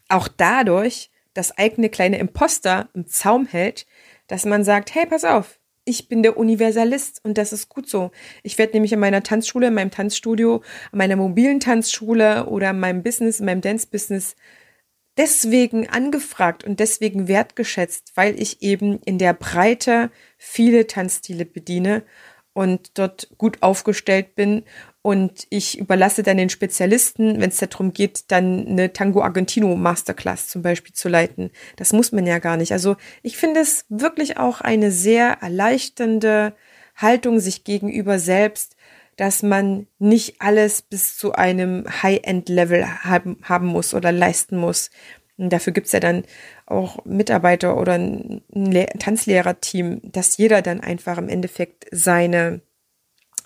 auch 0.09 0.29
dadurch 0.29 1.11
das 1.35 1.57
eigene 1.57 1.89
kleine 1.89 2.19
Imposter 2.19 2.89
im 2.95 3.07
Zaum 3.07 3.47
hält, 3.47 3.87
dass 4.27 4.45
man 4.45 4.65
sagt, 4.65 4.95
hey, 4.95 5.07
pass 5.07 5.25
auf, 5.25 5.59
ich 5.85 6.09
bin 6.09 6.23
der 6.23 6.37
Universalist 6.37 7.25
und 7.25 7.39
das 7.39 7.53
ist 7.53 7.69
gut 7.69 7.89
so. 7.89 8.11
Ich 8.43 8.59
werde 8.59 8.75
nämlich 8.75 8.93
in 8.93 9.01
meiner 9.01 9.23
Tanzschule, 9.23 9.69
in 9.69 9.75
meinem 9.75 9.91
Tanzstudio, 9.91 10.63
in 10.93 10.99
meiner 10.99 11.17
mobilen 11.17 11.61
Tanzschule 11.61 12.47
oder 12.47 12.71
in 12.71 12.81
meinem 12.81 13.03
Business, 13.03 13.41
in 13.41 13.47
meinem 13.47 13.63
Dance-Business 13.63 14.37
deswegen 15.17 15.89
angefragt 15.89 16.65
und 16.65 16.81
deswegen 16.81 17.29
wertgeschätzt, 17.29 18.13
weil 18.15 18.41
ich 18.41 18.63
eben 18.63 19.01
in 19.05 19.19
der 19.19 19.35
Breite 19.35 20.11
viele 20.39 20.87
Tanzstile 20.87 21.45
bediene 21.45 22.05
und 22.55 22.99
dort 22.99 23.29
gut 23.39 23.63
aufgestellt 23.63 24.35
bin. 24.35 24.65
Und 25.03 25.49
ich 25.51 25.79
überlasse 25.79 26.23
dann 26.23 26.37
den 26.37 26.49
Spezialisten, 26.49 27.41
wenn 27.41 27.51
es 27.51 27.57
darum 27.57 27.93
geht, 27.93 28.31
dann 28.31 28.69
eine 28.69 28.93
Tango 28.93 29.21
Argentino 29.23 29.75
Masterclass 29.75 30.47
zum 30.47 30.63
Beispiel 30.63 30.95
zu 30.95 31.09
leiten. 31.09 31.51
Das 31.77 31.93
muss 31.93 32.13
man 32.13 32.25
ja 32.25 32.39
gar 32.39 32.57
nicht. 32.57 32.71
Also 32.71 32.97
ich 33.23 33.37
finde 33.37 33.61
es 33.61 33.85
wirklich 33.89 34.37
auch 34.37 34.61
eine 34.61 34.93
sehr 34.93 35.39
erleichternde 35.41 36.55
Haltung 36.95 37.41
sich 37.41 37.65
gegenüber 37.65 38.21
selbst, 38.21 38.77
dass 39.17 39.43
man 39.43 39.89
nicht 39.99 40.41
alles 40.41 40.83
bis 40.83 41.17
zu 41.17 41.33
einem 41.33 41.85
High-End-Level 42.03 42.87
haben, 43.05 43.39
haben 43.43 43.67
muss 43.67 43.95
oder 43.95 44.13
leisten 44.13 44.57
muss. 44.57 44.91
Und 45.37 45.53
dafür 45.53 45.73
gibt's 45.73 45.93
ja 45.93 46.01
dann 46.01 46.25
auch 46.67 47.05
Mitarbeiter 47.05 47.77
oder 47.77 47.95
ein 47.95 48.43
Tanzlehrerteam, 49.01 50.01
dass 50.05 50.37
jeder 50.37 50.63
dann 50.63 50.81
einfach 50.81 51.19
im 51.19 51.29
Endeffekt 51.29 51.87
seine 51.91 52.61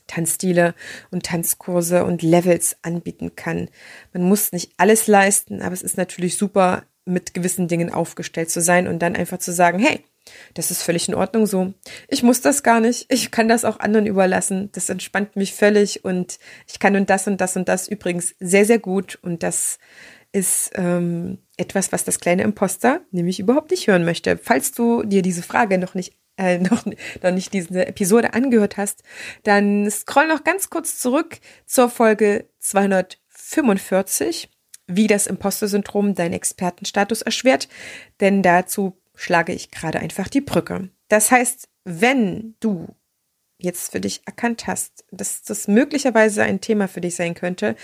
Tanzstile 0.06 0.74
und 1.10 1.24
Tanzkurse 1.24 2.04
und 2.04 2.22
Levels 2.22 2.76
anbieten 2.82 3.36
kann. 3.36 3.68
Man 4.12 4.22
muss 4.22 4.52
nicht 4.52 4.72
alles 4.76 5.06
leisten, 5.06 5.62
aber 5.62 5.72
es 5.72 5.82
ist 5.82 5.96
natürlich 5.96 6.36
super, 6.36 6.84
mit 7.04 7.34
gewissen 7.34 7.68
Dingen 7.68 7.90
aufgestellt 7.90 8.50
zu 8.50 8.60
sein 8.60 8.88
und 8.88 8.98
dann 9.00 9.16
einfach 9.16 9.38
zu 9.38 9.52
sagen, 9.52 9.78
hey, 9.78 10.04
das 10.54 10.72
ist 10.72 10.82
völlig 10.82 11.08
in 11.08 11.14
Ordnung 11.14 11.46
so. 11.46 11.72
Ich 12.08 12.24
muss 12.24 12.40
das 12.40 12.64
gar 12.64 12.80
nicht. 12.80 13.06
Ich 13.08 13.30
kann 13.30 13.48
das 13.48 13.64
auch 13.64 13.78
anderen 13.78 14.06
überlassen. 14.06 14.70
Das 14.72 14.88
entspannt 14.88 15.36
mich 15.36 15.54
völlig 15.54 16.04
und 16.04 16.38
ich 16.66 16.80
kann 16.80 16.96
und 16.96 17.08
das 17.08 17.28
und 17.28 17.40
das 17.40 17.56
und 17.56 17.68
das 17.68 17.86
übrigens 17.86 18.34
sehr, 18.40 18.64
sehr 18.64 18.80
gut. 18.80 19.18
Und 19.22 19.44
das 19.44 19.78
ist 20.32 20.72
ähm, 20.74 21.38
etwas, 21.56 21.92
was 21.92 22.04
das 22.04 22.18
kleine 22.18 22.42
Imposter 22.42 23.00
nämlich 23.12 23.38
überhaupt 23.38 23.70
nicht 23.70 23.86
hören 23.86 24.04
möchte. 24.04 24.36
Falls 24.36 24.72
du 24.72 25.04
dir 25.04 25.22
diese 25.22 25.42
Frage 25.42 25.78
noch 25.78 25.94
nicht 25.94 26.14
äh, 26.36 26.58
noch, 26.70 26.86
noch 26.86 27.30
nicht 27.30 27.52
diese 27.52 27.86
Episode 27.86 28.34
angehört 28.34 28.76
hast, 28.76 29.02
dann 29.42 29.90
scroll 29.90 30.28
noch 30.28 30.44
ganz 30.44 30.70
kurz 30.70 30.98
zurück 30.98 31.38
zur 31.66 31.88
Folge 31.88 32.48
245, 32.60 34.50
wie 34.86 35.06
das 35.06 35.26
Imposter-Syndrom 35.26 36.14
deinen 36.14 36.34
Expertenstatus 36.34 37.22
erschwert, 37.22 37.68
denn 38.20 38.42
dazu 38.42 39.00
schlage 39.14 39.52
ich 39.52 39.70
gerade 39.70 39.98
einfach 39.98 40.28
die 40.28 40.40
Brücke. 40.40 40.90
Das 41.08 41.30
heißt, 41.30 41.68
wenn 41.84 42.54
du 42.60 42.94
jetzt 43.58 43.92
für 43.92 44.00
dich 44.00 44.22
erkannt 44.26 44.66
hast, 44.66 45.04
dass 45.10 45.42
das 45.42 45.66
möglicherweise 45.66 46.42
ein 46.42 46.60
Thema 46.60 46.88
für 46.88 47.00
dich 47.00 47.16
sein 47.16 47.34
könnte, 47.34 47.74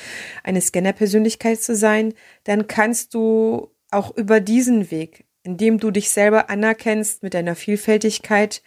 eine 0.43 0.61
Scanner-Persönlichkeit 0.61 1.63
zu 1.63 1.75
sein, 1.75 2.15
dann 2.45 2.67
kannst 2.67 3.15
du 3.15 3.71
auch 3.91 4.15
über 4.17 4.41
diesen 4.41 4.91
Weg, 4.91 5.25
indem 5.43 5.79
du 5.79 5.91
dich 5.91 6.11
selber 6.11 6.51
anerkennst 6.51 7.23
mit 7.23 7.35
deiner 7.35 7.57
Vielfältigkeit, 7.57 8.63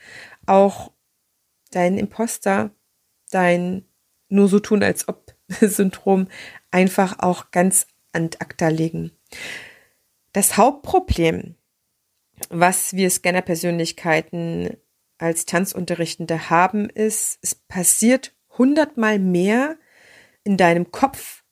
auch 0.46 0.92
dein 1.72 1.98
Imposter, 1.98 2.72
dein 3.32 3.86
nur 4.30 4.48
so 4.48 4.60
tun 4.60 4.84
als 4.84 5.08
ob 5.08 5.36
Syndrom 5.48 6.28
einfach 6.72 7.20
auch 7.20 7.52
ganz 7.52 7.88
an 8.12 8.30
acta 8.40 8.70
legen. 8.70 9.12
Das 10.34 10.58
Hauptproblem 10.58 11.56
was 12.50 12.94
wir 12.94 13.10
Scanner-Persönlichkeiten 13.10 14.78
als 15.18 15.46
Tanzunterrichtende 15.46 16.50
haben, 16.50 16.90
ist, 16.90 17.40
es 17.42 17.56
passiert 17.56 18.36
hundertmal 18.58 19.20
mehr 19.20 19.78
in 20.44 20.58
deinem 20.58 20.92
Kopf, 20.92 21.44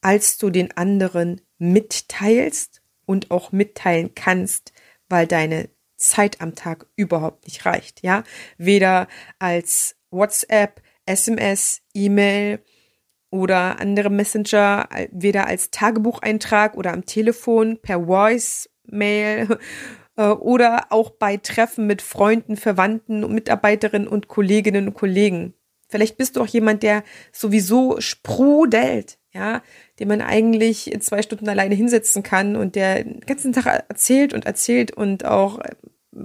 als 0.00 0.38
du 0.38 0.50
den 0.50 0.76
anderen 0.76 1.40
mitteilst 1.58 2.82
und 3.06 3.30
auch 3.30 3.52
mitteilen 3.52 4.14
kannst, 4.14 4.72
weil 5.08 5.26
deine 5.26 5.68
Zeit 5.96 6.40
am 6.40 6.54
Tag 6.54 6.86
überhaupt 6.96 7.44
nicht 7.44 7.64
reicht, 7.66 8.02
ja? 8.02 8.24
Weder 8.58 9.08
als 9.38 9.96
WhatsApp, 10.10 10.82
SMS, 11.06 11.82
E-Mail 11.94 12.60
oder 13.30 13.80
andere 13.80 14.10
Messenger, 14.10 14.88
weder 15.10 15.46
als 15.46 15.70
Tagebucheintrag 15.70 16.76
oder 16.76 16.92
am 16.92 17.04
Telefon, 17.04 17.78
per 17.80 18.04
Voice-Mail 18.06 19.58
äh, 20.16 20.28
oder 20.28 20.86
auch 20.90 21.10
bei 21.10 21.36
Treffen 21.36 21.86
mit 21.86 22.02
Freunden, 22.02 22.56
Verwandten, 22.56 23.20
Mitarbeiterinnen 23.32 24.08
und 24.08 24.28
Kolleginnen 24.28 24.88
und 24.88 24.94
Kollegen. 24.94 25.54
Vielleicht 25.88 26.16
bist 26.16 26.36
du 26.36 26.42
auch 26.42 26.46
jemand, 26.46 26.82
der 26.82 27.04
sowieso 27.32 28.00
sprudelt, 28.00 29.18
ja, 29.34 29.62
den 29.98 30.08
man 30.08 30.20
eigentlich 30.20 30.92
in 30.92 31.00
zwei 31.00 31.20
Stunden 31.20 31.48
alleine 31.48 31.74
hinsetzen 31.74 32.22
kann 32.22 32.54
und 32.56 32.76
der 32.76 33.02
den 33.02 33.20
ganzen 33.20 33.52
Tag 33.52 33.84
erzählt 33.88 34.32
und 34.32 34.46
erzählt 34.46 34.92
und 34.92 35.24
auch 35.24 35.58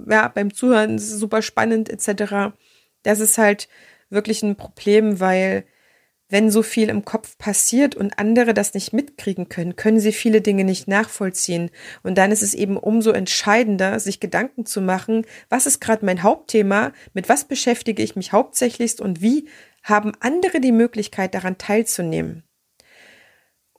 ja, 0.07 0.27
beim 0.27 0.53
Zuhören 0.53 0.99
super 0.99 1.41
spannend 1.41 1.89
etc. 1.89 2.53
Das 3.03 3.19
ist 3.19 3.37
halt 3.37 3.67
wirklich 4.09 4.43
ein 4.43 4.55
Problem, 4.55 5.19
weil 5.19 5.65
wenn 6.31 6.51
so 6.51 6.61
viel 6.61 6.89
im 6.89 7.05
Kopf 7.05 7.39
passiert 7.39 7.95
und 7.95 8.19
andere 8.19 8.53
das 8.53 8.75
nicht 8.75 8.93
mitkriegen 8.93 9.49
können, 9.49 9.75
können 9.75 9.99
sie 9.99 10.11
viele 10.11 10.41
Dinge 10.41 10.63
nicht 10.63 10.87
nachvollziehen. 10.87 11.71
Und 12.03 12.19
dann 12.19 12.31
ist 12.31 12.43
es 12.43 12.53
eben 12.53 12.77
umso 12.77 13.09
entscheidender, 13.09 13.99
sich 13.99 14.19
Gedanken 14.19 14.67
zu 14.67 14.79
machen, 14.81 15.25
was 15.49 15.65
ist 15.65 15.81
gerade 15.81 16.05
mein 16.05 16.21
Hauptthema, 16.21 16.93
mit 17.15 17.29
was 17.29 17.45
beschäftige 17.45 18.03
ich 18.03 18.15
mich 18.15 18.31
hauptsächlichst 18.31 19.01
und 19.01 19.21
wie 19.23 19.47
haben 19.81 20.11
andere 20.19 20.59
die 20.59 20.71
Möglichkeit 20.71 21.33
daran 21.33 21.57
teilzunehmen 21.57 22.43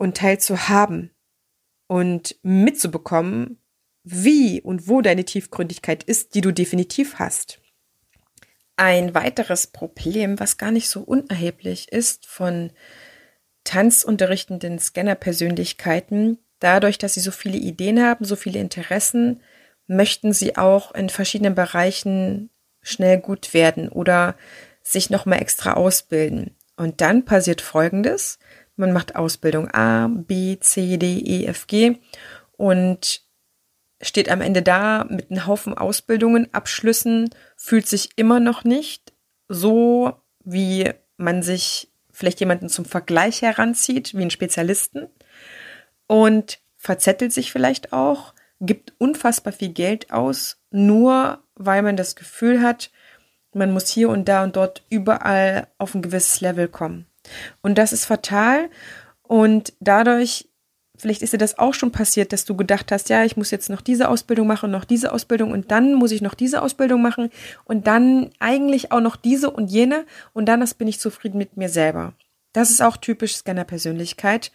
und 0.01 0.17
teilzuhaben 0.17 1.11
und 1.87 2.37
mitzubekommen, 2.43 3.63
wie 4.03 4.63
und 4.63 4.89
wo 4.89 5.03
deine 5.03 5.27
Tiefgründigkeit 5.27 6.03
ist, 6.03 6.35
die 6.35 6.41
du 6.41 6.53
definitiv 6.53 7.19
hast. 7.19 7.61
Ein 8.77 9.15
weiteres 9.15 9.67
Problem, 9.67 10.41
was 10.41 10.57
gar 10.57 10.71
nicht 10.71 10.89
so 10.89 11.03
unerheblich 11.03 11.93
ist 11.93 12.27
von 12.27 12.73
tanzunterrichtenden 13.65 14.79
Scanner-Persönlichkeiten, 14.79 16.39
dadurch, 16.61 16.97
dass 16.97 17.13
sie 17.13 17.21
so 17.21 17.31
viele 17.31 17.59
Ideen 17.59 18.03
haben, 18.03 18.25
so 18.25 18.37
viele 18.37 18.59
Interessen, 18.59 19.43
möchten 19.87 20.33
sie 20.33 20.57
auch 20.57 20.95
in 20.95 21.11
verschiedenen 21.11 21.55
Bereichen 21.55 22.49
schnell 22.81 23.19
gut 23.19 23.53
werden 23.53 23.91
oder 23.91 24.35
sich 24.83 25.11
nochmal 25.11 25.43
extra 25.43 25.75
ausbilden. 25.75 26.57
Und 26.81 27.03
dann 27.03 27.27
passiert 27.27 27.61
Folgendes. 27.61 28.39
Man 28.81 28.95
macht 28.95 29.15
Ausbildung 29.15 29.69
A, 29.75 30.09
B, 30.09 30.59
C, 30.59 30.97
D, 30.97 31.19
E, 31.19 31.45
F, 31.45 31.67
G 31.67 31.99
und 32.57 33.21
steht 34.01 34.31
am 34.31 34.41
Ende 34.41 34.63
da 34.63 35.05
mit 35.05 35.31
einem 35.31 35.47
Haufen 35.47 35.77
Ausbildungen, 35.77 36.49
Abschlüssen, 36.55 37.29
fühlt 37.57 37.87
sich 37.87 38.17
immer 38.17 38.41
noch 38.41 38.65
nicht 38.65 39.13
so, 39.49 40.15
wie 40.43 40.91
man 41.19 41.43
sich 41.43 41.93
vielleicht 42.11 42.41
jemanden 42.41 42.71
zum 42.71 42.87
Vergleich 42.87 43.43
heranzieht, 43.43 44.15
wie 44.15 44.23
einen 44.23 44.31
Spezialisten 44.31 45.09
und 46.07 46.59
verzettelt 46.79 47.35
sich 47.35 47.53
vielleicht 47.53 47.93
auch, 47.93 48.33
gibt 48.61 48.95
unfassbar 48.97 49.53
viel 49.53 49.75
Geld 49.75 50.11
aus, 50.11 50.57
nur 50.71 51.45
weil 51.55 51.83
man 51.83 51.99
das 51.99 52.17
Gefühl 52.17 52.63
hat, 52.63 52.91
man 53.53 53.73
muss 53.75 53.91
hier 53.91 54.09
und 54.09 54.27
da 54.27 54.43
und 54.43 54.57
dort 54.57 54.87
überall 54.89 55.67
auf 55.77 55.95
ein 55.95 56.01
gewisses 56.01 56.41
Level 56.41 56.67
kommen. 56.67 57.10
Und 57.63 57.79
das 57.79 57.93
ist 57.93 58.05
fatal. 58.05 58.69
Und 59.23 59.73
dadurch, 59.81 60.49
vielleicht 60.97 61.23
ist 61.23 61.33
dir 61.33 61.39
das 61.39 61.59
auch 61.59 61.75
schon 61.75 61.93
passiert, 61.93 62.33
dass 62.33 62.45
du 62.45 62.57
gedacht 62.57 62.93
hast, 62.93 63.09
ja, 63.09 63.25
ich 63.25 63.37
muss 63.37 63.51
jetzt 63.51 63.71
noch 63.71 63.81
diese 63.81 64.09
Ausbildung 64.09 64.47
machen, 64.47 64.71
noch 64.71 64.85
diese 64.85 65.13
Ausbildung 65.13 65.53
und 65.53 65.71
dann 65.71 65.95
muss 65.95 66.13
ich 66.13 66.21
noch 66.21 66.35
diese 66.35 66.63
Ausbildung 66.63 67.01
machen 67.01 67.31
und 67.65 67.87
dann 67.87 68.31
eigentlich 68.39 68.93
auch 68.93 69.01
noch 69.01 69.17
diese 69.17 69.51
und 69.51 69.71
jene 69.71 70.05
und 70.33 70.47
dann 70.47 70.69
bin 70.79 70.89
ich 70.89 71.01
zufrieden 71.01 71.39
mit 71.39 71.57
mir 71.57 71.69
selber. 71.69 72.15
Das 72.53 72.71
ist 72.71 72.83
auch 72.83 72.97
typisch 72.97 73.37
Scanner-Persönlichkeit. 73.37 74.51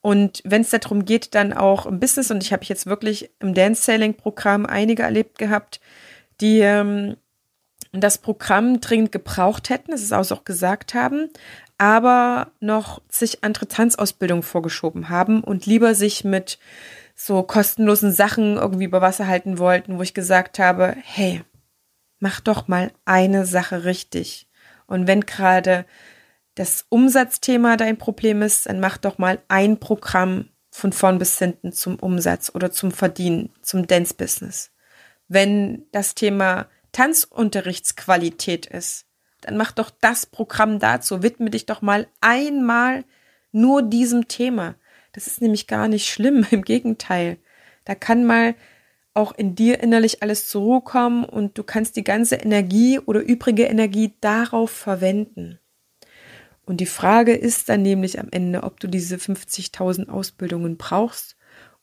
Und 0.00 0.40
wenn 0.44 0.62
es 0.62 0.70
darum 0.70 1.04
geht, 1.04 1.34
dann 1.34 1.52
auch 1.52 1.86
im 1.86 1.98
Business, 1.98 2.30
und 2.30 2.42
ich 2.42 2.52
habe 2.52 2.64
jetzt 2.64 2.86
wirklich 2.86 3.30
im 3.40 3.54
Dance-Sailing-Programm 3.54 4.66
einige 4.66 5.02
erlebt 5.02 5.38
gehabt, 5.38 5.80
die 6.40 6.60
ähm, 6.60 7.16
das 7.92 8.18
Programm 8.18 8.80
dringend 8.80 9.12
gebraucht 9.12 9.70
hätten, 9.70 9.90
das 9.90 10.02
ist 10.02 10.12
auch 10.12 10.44
gesagt 10.44 10.94
haben, 10.94 11.28
aber 11.78 12.52
noch 12.60 13.00
sich 13.08 13.42
andere 13.42 13.66
Tanzausbildungen 13.66 14.42
vorgeschoben 14.42 15.08
haben 15.08 15.42
und 15.42 15.66
lieber 15.66 15.94
sich 15.94 16.24
mit 16.24 16.58
so 17.16 17.42
kostenlosen 17.42 18.12
Sachen 18.12 18.56
irgendwie 18.56 18.84
über 18.84 19.00
Wasser 19.00 19.26
halten 19.26 19.58
wollten, 19.58 19.98
wo 19.98 20.02
ich 20.02 20.14
gesagt 20.14 20.58
habe, 20.58 20.94
hey, 21.02 21.42
mach 22.18 22.40
doch 22.40 22.68
mal 22.68 22.92
eine 23.04 23.44
Sache 23.44 23.84
richtig. 23.84 24.48
Und 24.86 25.06
wenn 25.06 25.22
gerade 25.22 25.84
das 26.54 26.86
Umsatzthema 26.88 27.76
dein 27.76 27.96
Problem 27.96 28.42
ist, 28.42 28.66
dann 28.66 28.80
mach 28.80 28.96
doch 28.98 29.18
mal 29.18 29.40
ein 29.48 29.78
Programm 29.78 30.48
von 30.70 30.92
vorn 30.92 31.18
bis 31.18 31.38
hinten 31.38 31.72
zum 31.72 31.96
Umsatz 31.96 32.52
oder 32.54 32.70
zum 32.70 32.92
Verdienen, 32.92 33.50
zum 33.62 33.86
Dance-Business. 33.86 34.70
Wenn 35.28 35.86
das 35.92 36.14
Thema 36.14 36.68
Tanzunterrichtsqualität 36.92 38.66
ist, 38.66 39.06
dann 39.40 39.56
mach 39.56 39.72
doch 39.72 39.90
das 40.00 40.26
Programm 40.26 40.78
dazu. 40.78 41.22
Widme 41.22 41.50
dich 41.50 41.66
doch 41.66 41.82
mal 41.82 42.06
einmal 42.20 43.04
nur 43.52 43.82
diesem 43.82 44.28
Thema. 44.28 44.74
Das 45.12 45.26
ist 45.26 45.40
nämlich 45.40 45.66
gar 45.66 45.88
nicht 45.88 46.08
schlimm, 46.08 46.46
im 46.50 46.62
Gegenteil. 46.62 47.38
Da 47.84 47.94
kann 47.94 48.24
mal 48.24 48.54
auch 49.12 49.32
in 49.32 49.54
dir 49.54 49.82
innerlich 49.82 50.22
alles 50.22 50.48
zur 50.48 50.62
Ruhe 50.62 50.80
kommen 50.82 51.24
und 51.24 51.58
du 51.58 51.64
kannst 51.64 51.96
die 51.96 52.04
ganze 52.04 52.36
Energie 52.36 52.98
oder 52.98 53.20
übrige 53.20 53.64
Energie 53.64 54.14
darauf 54.20 54.70
verwenden. 54.70 55.58
Und 56.64 56.76
die 56.76 56.86
Frage 56.86 57.34
ist 57.34 57.68
dann 57.68 57.82
nämlich 57.82 58.20
am 58.20 58.28
Ende, 58.30 58.62
ob 58.62 58.78
du 58.78 58.86
diese 58.86 59.16
50.000 59.16 60.08
Ausbildungen 60.08 60.76
brauchst 60.76 61.36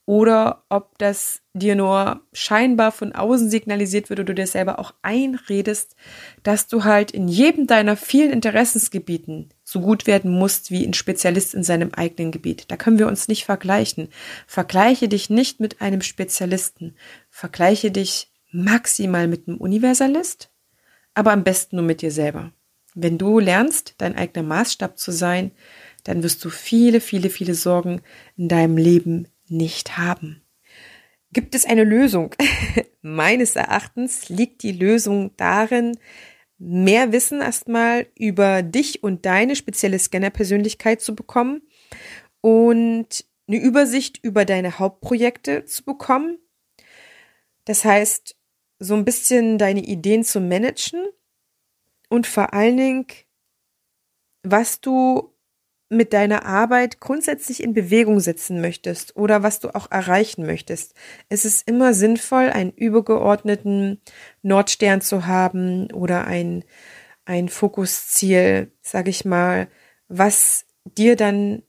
oder 0.08 0.64
ob 0.70 0.96
das 0.96 1.42
dir 1.52 1.76
nur 1.76 2.22
scheinbar 2.32 2.92
von 2.92 3.12
außen 3.12 3.50
signalisiert 3.50 4.08
wird 4.08 4.20
oder 4.20 4.32
du 4.32 4.34
dir 4.34 4.46
selber 4.46 4.78
auch 4.78 4.94
einredest, 5.02 5.96
dass 6.42 6.66
du 6.66 6.84
halt 6.84 7.10
in 7.10 7.28
jedem 7.28 7.66
deiner 7.66 7.94
vielen 7.94 8.30
Interessensgebieten 8.30 9.50
so 9.64 9.82
gut 9.82 10.06
werden 10.06 10.30
musst 10.30 10.70
wie 10.70 10.86
ein 10.86 10.94
Spezialist 10.94 11.52
in 11.52 11.62
seinem 11.62 11.92
eigenen 11.92 12.32
Gebiet. 12.32 12.70
Da 12.70 12.78
können 12.78 12.98
wir 12.98 13.06
uns 13.06 13.28
nicht 13.28 13.44
vergleichen. 13.44 14.08
Vergleiche 14.46 15.08
dich 15.08 15.28
nicht 15.28 15.60
mit 15.60 15.82
einem 15.82 16.00
Spezialisten. 16.00 16.96
Vergleiche 17.28 17.90
dich 17.90 18.32
maximal 18.50 19.28
mit 19.28 19.46
einem 19.46 19.58
Universalist, 19.58 20.50
aber 21.12 21.32
am 21.32 21.44
besten 21.44 21.76
nur 21.76 21.84
mit 21.84 22.00
dir 22.00 22.12
selber. 22.12 22.52
Wenn 22.94 23.18
du 23.18 23.40
lernst, 23.40 23.96
dein 23.98 24.16
eigener 24.16 24.42
Maßstab 24.42 24.98
zu 24.98 25.12
sein, 25.12 25.50
dann 26.04 26.22
wirst 26.22 26.42
du 26.46 26.48
viele, 26.48 27.02
viele, 27.02 27.28
viele 27.28 27.52
Sorgen 27.52 28.00
in 28.38 28.48
deinem 28.48 28.78
Leben 28.78 29.28
nicht 29.50 29.98
haben. 29.98 30.42
Gibt 31.32 31.54
es 31.54 31.64
eine 31.64 31.84
Lösung? 31.84 32.34
Meines 33.02 33.56
Erachtens 33.56 34.28
liegt 34.28 34.62
die 34.62 34.72
Lösung 34.72 35.36
darin, 35.36 35.98
mehr 36.58 37.12
Wissen 37.12 37.40
erstmal 37.40 38.06
über 38.14 38.62
dich 38.62 39.02
und 39.02 39.26
deine 39.26 39.54
spezielle 39.54 39.98
Scanner-Persönlichkeit 39.98 41.00
zu 41.00 41.14
bekommen 41.14 41.62
und 42.40 43.24
eine 43.46 43.60
Übersicht 43.60 44.18
über 44.22 44.44
deine 44.44 44.78
Hauptprojekte 44.78 45.64
zu 45.64 45.84
bekommen. 45.84 46.38
Das 47.64 47.84
heißt, 47.84 48.36
so 48.78 48.94
ein 48.94 49.04
bisschen 49.04 49.58
deine 49.58 49.84
Ideen 49.84 50.24
zu 50.24 50.40
managen 50.40 51.04
und 52.08 52.26
vor 52.26 52.52
allen 52.52 52.76
Dingen, 52.76 53.06
was 54.42 54.80
du 54.80 55.34
mit 55.90 56.12
deiner 56.12 56.44
Arbeit 56.44 57.00
grundsätzlich 57.00 57.62
in 57.62 57.72
Bewegung 57.72 58.20
setzen 58.20 58.60
möchtest 58.60 59.16
oder 59.16 59.42
was 59.42 59.58
du 59.60 59.74
auch 59.74 59.90
erreichen 59.90 60.44
möchtest. 60.44 60.94
Es 61.28 61.44
ist 61.44 61.66
immer 61.68 61.94
sinnvoll, 61.94 62.50
einen 62.50 62.72
übergeordneten 62.72 64.00
Nordstern 64.42 65.00
zu 65.00 65.26
haben 65.26 65.90
oder 65.92 66.26
ein, 66.26 66.64
ein 67.24 67.48
Fokusziel, 67.48 68.72
sag 68.82 69.08
ich 69.08 69.24
mal, 69.24 69.68
was 70.08 70.66
dir 70.84 71.16
dann 71.16 71.62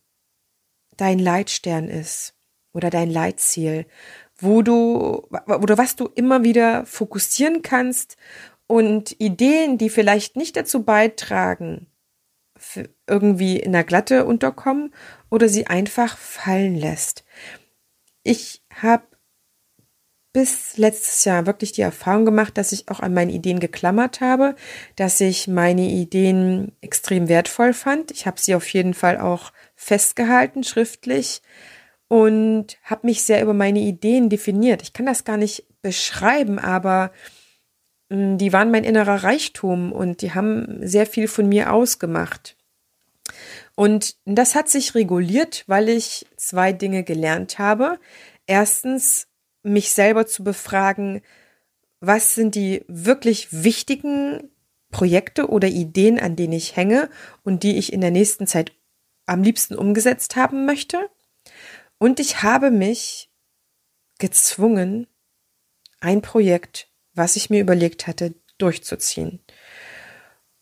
dein 0.98 1.20
Leitstern 1.20 1.88
ist 1.88 2.36
oder 2.74 2.90
dein 2.90 3.10
Leitziel, 3.10 3.86
wo 4.38 4.62
du, 4.62 5.28
oder 5.48 5.78
was 5.78 5.96
du 5.96 6.10
immer 6.14 6.44
wieder 6.44 6.86
fokussieren 6.86 7.62
kannst 7.62 8.18
und 8.68 9.20
Ideen, 9.20 9.78
die 9.78 9.90
vielleicht 9.90 10.36
nicht 10.36 10.56
dazu 10.56 10.84
beitragen, 10.84 11.89
irgendwie 13.08 13.58
in 13.58 13.72
der 13.74 13.84
Glatte 13.84 14.26
unterkommen 14.26 14.94
oder 15.30 15.50
sie 15.50 15.68
einfach 15.68 16.18
fallen 16.18 16.76
lässt. 16.76 17.24
Ich 18.24 18.64
habe 18.74 19.04
bis 20.32 20.78
letztes 20.78 21.26
Jahr 21.26 21.48
wirklich 21.48 21.72
die 21.72 21.82
Erfahrung 21.82 22.24
gemacht, 22.24 22.58
dass 22.58 22.72
ich 22.72 22.88
auch 22.90 23.00
an 23.00 23.14
meine 23.16 23.32
Ideen 23.32 23.60
geklammert 23.60 24.22
habe, 24.22 24.56
dass 24.96 25.20
ich 25.22 25.48
meine 25.48 25.90
Ideen 25.90 26.74
extrem 26.82 27.28
wertvoll 27.30 27.74
fand. 27.74 28.12
Ich 28.12 28.28
habe 28.28 28.40
sie 28.40 28.54
auf 28.54 28.68
jeden 28.72 28.94
Fall 28.94 29.20
auch 29.20 29.52
festgehalten, 29.76 30.64
schriftlich. 30.64 31.42
und 32.08 32.78
habe 32.84 33.08
mich 33.08 33.24
sehr 33.24 33.42
über 33.42 33.54
meine 33.54 33.80
Ideen 33.80 34.30
definiert. 34.30 34.82
Ich 34.82 34.94
kann 34.94 35.06
das 35.06 35.24
gar 35.24 35.38
nicht 35.38 35.66
beschreiben, 35.82 36.60
aber 36.60 37.12
die 38.10 38.54
waren 38.54 38.72
mein 38.72 38.84
innerer 38.84 39.24
Reichtum 39.24 39.92
und 39.92 40.22
die 40.22 40.34
haben 40.34 40.86
sehr 40.88 41.06
viel 41.06 41.28
von 41.28 41.48
mir 41.48 41.72
ausgemacht. 41.72 42.58
Und 43.76 44.18
das 44.26 44.56
hat 44.56 44.68
sich 44.68 44.96
reguliert, 44.96 45.64
weil 45.68 45.90
ich 45.90 46.26
zwei 46.36 46.74
Dinge 46.74 47.04
gelernt 47.04 47.60
habe. 47.60 48.00
Erstens, 48.48 49.28
mich 49.62 49.92
selber 49.92 50.26
zu 50.26 50.44
befragen, 50.44 51.22
was 52.00 52.34
sind 52.34 52.56
die 52.56 52.84
wirklich 52.88 53.64
wichtigen 53.64 54.50
Projekte 54.92 55.50
oder 55.50 55.68
Ideen, 55.68 56.20
an 56.20 56.36
denen 56.36 56.54
ich 56.54 56.76
hänge 56.76 57.10
und 57.44 57.64
die 57.64 57.78
ich 57.78 57.94
in 57.94 58.02
der 58.02 58.12
nächsten 58.12 58.48
Zeit 58.48 58.72
am 59.26 59.44
liebsten 59.44 59.76
umgesetzt 59.76 60.36
haben 60.36 60.66
möchte. 60.66 61.10
Und 62.00 62.20
ich 62.20 62.42
habe 62.42 62.72
mich 62.72 63.30
gezwungen, 64.18 65.08
ein 66.00 66.22
Projekt, 66.22 66.89
was 67.20 67.36
ich 67.36 67.52
mir 67.52 67.62
überlegt 67.62 68.08
hatte, 68.08 68.34
durchzuziehen. 68.58 69.40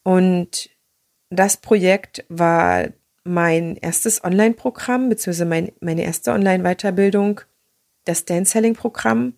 Und 0.04 0.70
das 1.30 1.58
Projekt 1.58 2.26
war 2.28 2.88
mein 3.24 3.76
erstes 3.76 4.24
Online-Programm, 4.24 5.10
beziehungsweise 5.10 5.46
mein, 5.46 5.72
meine 5.80 6.04
erste 6.04 6.32
Online-Weiterbildung, 6.32 7.42
das 8.06 8.26
Dance-Selling-Programm. 8.26 9.34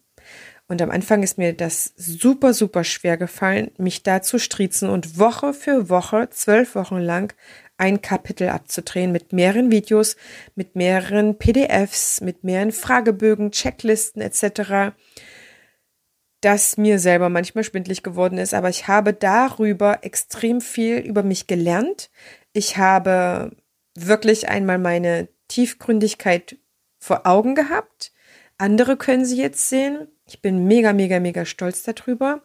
Und 0.67 0.81
am 0.81 0.91
Anfang 0.91 1.23
ist 1.23 1.37
mir 1.39 1.53
das 1.53 1.93
super, 1.97 2.53
super 2.53 2.83
schwer 2.83 3.17
gefallen, 3.17 3.71
mich 3.77 4.03
da 4.03 4.21
zu 4.21 4.37
striezen 4.37 4.89
und 4.89 5.17
Woche 5.17 5.53
für 5.53 5.89
Woche, 5.89 6.29
zwölf 6.29 6.75
Wochen 6.75 6.99
lang, 6.99 7.33
ein 7.77 8.01
Kapitel 8.01 8.49
abzudrehen 8.49 9.11
mit 9.11 9.33
mehreren 9.33 9.71
Videos, 9.71 10.15
mit 10.55 10.75
mehreren 10.75 11.37
PDFs, 11.37 12.21
mit 12.21 12.43
mehreren 12.43 12.71
Fragebögen, 12.71 13.51
Checklisten 13.51 14.21
etc., 14.21 14.93
das 16.41 16.77
mir 16.77 16.99
selber 16.99 17.29
manchmal 17.29 17.63
schwindlig 17.63 18.03
geworden 18.03 18.37
ist. 18.37 18.53
Aber 18.53 18.69
ich 18.69 18.87
habe 18.87 19.13
darüber 19.13 19.99
extrem 20.03 20.61
viel 20.61 20.97
über 20.97 21.23
mich 21.23 21.47
gelernt. 21.47 22.09
Ich 22.53 22.77
habe 22.77 23.55
wirklich 23.95 24.49
einmal 24.49 24.77
meine 24.77 25.27
Tiefgründigkeit 25.47 26.57
vor 26.99 27.25
Augen 27.25 27.55
gehabt. 27.55 28.11
Andere 28.57 28.97
können 28.97 29.25
sie 29.25 29.37
jetzt 29.37 29.69
sehen. 29.69 30.07
Ich 30.25 30.41
bin 30.41 30.65
mega, 30.65 30.93
mega, 30.93 31.19
mega 31.19 31.45
stolz 31.45 31.83
darüber 31.83 32.41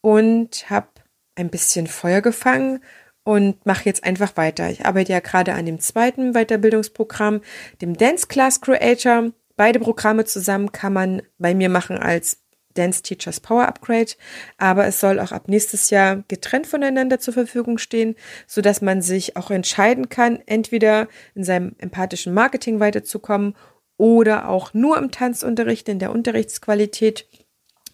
und 0.00 0.70
habe 0.70 0.88
ein 1.34 1.50
bisschen 1.50 1.86
Feuer 1.86 2.20
gefangen 2.20 2.82
und 3.24 3.64
mache 3.66 3.84
jetzt 3.84 4.04
einfach 4.04 4.36
weiter. 4.36 4.70
Ich 4.70 4.84
arbeite 4.84 5.12
ja 5.12 5.20
gerade 5.20 5.54
an 5.54 5.66
dem 5.66 5.78
zweiten 5.78 6.32
Weiterbildungsprogramm, 6.32 7.40
dem 7.80 7.96
Dance 7.96 8.26
Class 8.26 8.60
Creator. 8.60 9.30
Beide 9.56 9.78
Programme 9.78 10.24
zusammen 10.24 10.72
kann 10.72 10.92
man 10.92 11.22
bei 11.38 11.54
mir 11.54 11.68
machen 11.68 11.98
als 11.98 12.41
Dance 12.74 13.02
Teachers 13.02 13.40
Power 13.40 13.66
Upgrade, 13.68 14.12
aber 14.58 14.86
es 14.86 15.00
soll 15.00 15.20
auch 15.20 15.32
ab 15.32 15.48
nächstes 15.48 15.90
Jahr 15.90 16.24
getrennt 16.28 16.66
voneinander 16.66 17.20
zur 17.20 17.34
Verfügung 17.34 17.78
stehen, 17.78 18.16
so 18.46 18.60
dass 18.60 18.82
man 18.82 19.02
sich 19.02 19.36
auch 19.36 19.50
entscheiden 19.50 20.08
kann, 20.08 20.42
entweder 20.46 21.08
in 21.34 21.44
seinem 21.44 21.74
empathischen 21.78 22.34
Marketing 22.34 22.80
weiterzukommen 22.80 23.54
oder 23.96 24.48
auch 24.48 24.74
nur 24.74 24.98
im 24.98 25.10
Tanzunterricht, 25.10 25.88
in 25.88 25.98
der 25.98 26.10
Unterrichtsqualität, 26.10 27.26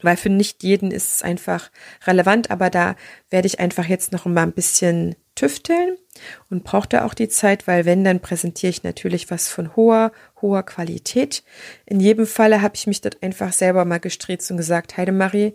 weil 0.03 0.17
für 0.17 0.31
nicht 0.31 0.63
jeden 0.63 0.91
ist 0.91 1.15
es 1.15 1.23
einfach 1.23 1.71
relevant, 2.07 2.51
aber 2.51 2.71
da 2.71 2.97
werde 3.31 3.47
ich 3.47 3.61
einfach 3.61 3.87
jetzt 3.87 4.13
noch 4.13 4.25
mal 4.27 4.43
ein 4.43 4.53
bisschen 4.53 5.17
tüfteln 5.35 5.97
und 6.51 6.65
brauche 6.65 6.89
da 6.89 7.05
auch 7.05 7.15
die 7.15 7.29
Zeit, 7.29 7.67
weil 7.67 7.85
wenn, 7.85 8.03
dann 8.05 8.21
präsentiere 8.21 8.71
ich 8.71 8.83
natürlich 8.83 9.31
was 9.31 9.49
von 9.49 9.77
hoher, 9.77 10.13
hoher 10.43 10.65
Qualität. 10.65 11.45
In 11.87 12.01
jedem 12.01 12.27
Falle 12.27 12.61
habe 12.61 12.75
ich 12.75 12.87
mich 12.87 13.01
dort 13.01 13.23
einfach 13.23 13.53
selber 13.53 13.85
mal 13.85 14.01
gestrezt 14.01 14.51
und 14.51 14.57
gesagt, 14.57 14.97
Heidemarie, 14.97 15.55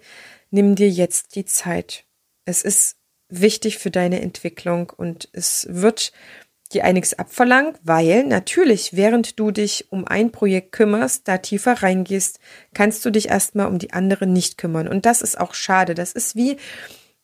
nimm 0.51 0.75
dir 0.75 0.89
jetzt 0.89 1.36
die 1.36 1.45
Zeit. 1.45 2.06
Es 2.45 2.63
ist 2.63 2.97
wichtig 3.29 3.77
für 3.77 3.91
deine 3.91 4.21
Entwicklung 4.21 4.91
und 4.95 5.27
es 5.34 5.67
wird 5.69 6.13
dir 6.73 6.83
einiges 6.86 7.17
abverlangt, 7.17 7.79
weil 7.83 8.23
natürlich, 8.23 8.95
während 8.95 9.39
du 9.39 9.51
dich 9.51 9.91
um 9.91 10.05
ein 10.05 10.31
Projekt 10.31 10.71
kümmerst, 10.71 11.27
da 11.27 11.38
tiefer 11.38 11.83
reingehst, 11.83 12.39
kannst 12.73 13.05
du 13.05 13.09
dich 13.09 13.29
erstmal 13.29 13.67
um 13.67 13.79
die 13.79 13.93
anderen 13.93 14.33
nicht 14.33 14.57
kümmern. 14.57 14.88
Und 14.88 15.05
das 15.05 15.21
ist 15.21 15.39
auch 15.39 15.53
schade. 15.53 15.95
Das 15.95 16.12
ist 16.13 16.36
wie, 16.36 16.57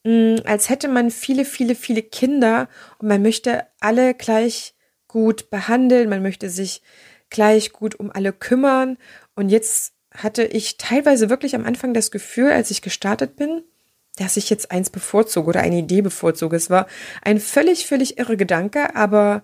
mm, 0.04 0.38
als 0.46 0.70
hätte 0.70 0.88
man 0.88 1.12
viele, 1.12 1.46
viele, 1.46 1.76
viele 1.76 2.04
Kinder 2.04 2.70
und 3.00 3.08
man 3.08 3.22
möchte 3.22 3.66
alle 3.80 4.14
gleich 4.14 4.76
gut 5.08 5.50
behandeln, 5.50 6.10
man 6.10 6.22
möchte 6.22 6.50
sich 6.50 6.82
gleich 7.30 7.72
gut 7.72 7.96
um 7.96 8.12
alle 8.12 8.34
kümmern. 8.34 8.98
Und 9.36 9.50
jetzt 9.50 9.94
hatte 10.12 10.44
ich 10.44 10.78
teilweise 10.78 11.30
wirklich 11.30 11.56
am 11.56 11.66
Anfang 11.66 11.94
das 11.94 12.12
Gefühl, 12.12 12.52
als 12.52 12.72
ich 12.72 12.82
gestartet 12.82 13.36
bin, 13.36 13.64
dass 14.20 14.38
ich 14.38 14.50
jetzt 14.50 14.72
eins 14.72 14.90
bevorzuge 14.90 15.48
oder 15.48 15.62
eine 15.62 15.80
Idee 15.80 16.02
bevorzuge. 16.02 16.56
Es 16.56 16.70
war 16.70 16.88
ein 17.22 17.40
völlig, 17.40 17.88
völlig 17.88 18.18
irre 18.18 18.38
Gedanke, 18.38 18.96
aber 18.96 19.44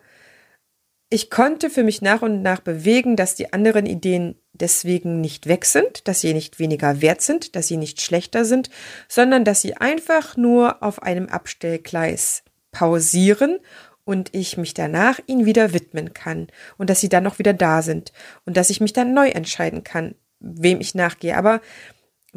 ich 1.09 1.29
konnte 1.29 1.69
für 1.69 1.83
mich 1.83 2.01
nach 2.01 2.21
und 2.21 2.41
nach 2.41 2.59
bewegen, 2.59 3.15
dass 3.15 3.35
die 3.35 3.53
anderen 3.53 3.85
Ideen 3.85 4.35
deswegen 4.53 5.21
nicht 5.21 5.47
weg 5.47 5.65
sind, 5.65 6.07
dass 6.07 6.21
sie 6.21 6.33
nicht 6.33 6.59
weniger 6.59 7.01
wert 7.01 7.21
sind, 7.21 7.55
dass 7.55 7.67
sie 7.67 7.77
nicht 7.77 8.01
schlechter 8.01 8.43
sind, 8.43 8.69
sondern 9.07 9.45
dass 9.45 9.61
sie 9.61 9.75
einfach 9.75 10.35
nur 10.35 10.83
auf 10.83 11.01
einem 11.01 11.29
Abstellgleis 11.29 12.43
pausieren 12.71 13.59
und 14.03 14.35
ich 14.35 14.57
mich 14.57 14.73
danach 14.73 15.19
ihnen 15.25 15.45
wieder 15.45 15.73
widmen 15.73 16.13
kann 16.13 16.47
und 16.77 16.89
dass 16.89 16.99
sie 16.99 17.09
dann 17.09 17.23
noch 17.23 17.39
wieder 17.39 17.53
da 17.53 17.81
sind 17.81 18.11
und 18.45 18.57
dass 18.57 18.69
ich 18.69 18.81
mich 18.81 18.93
dann 18.93 19.13
neu 19.13 19.29
entscheiden 19.29 19.83
kann, 19.83 20.15
wem 20.39 20.81
ich 20.81 20.95
nachgehe. 20.95 21.37
Aber 21.37 21.61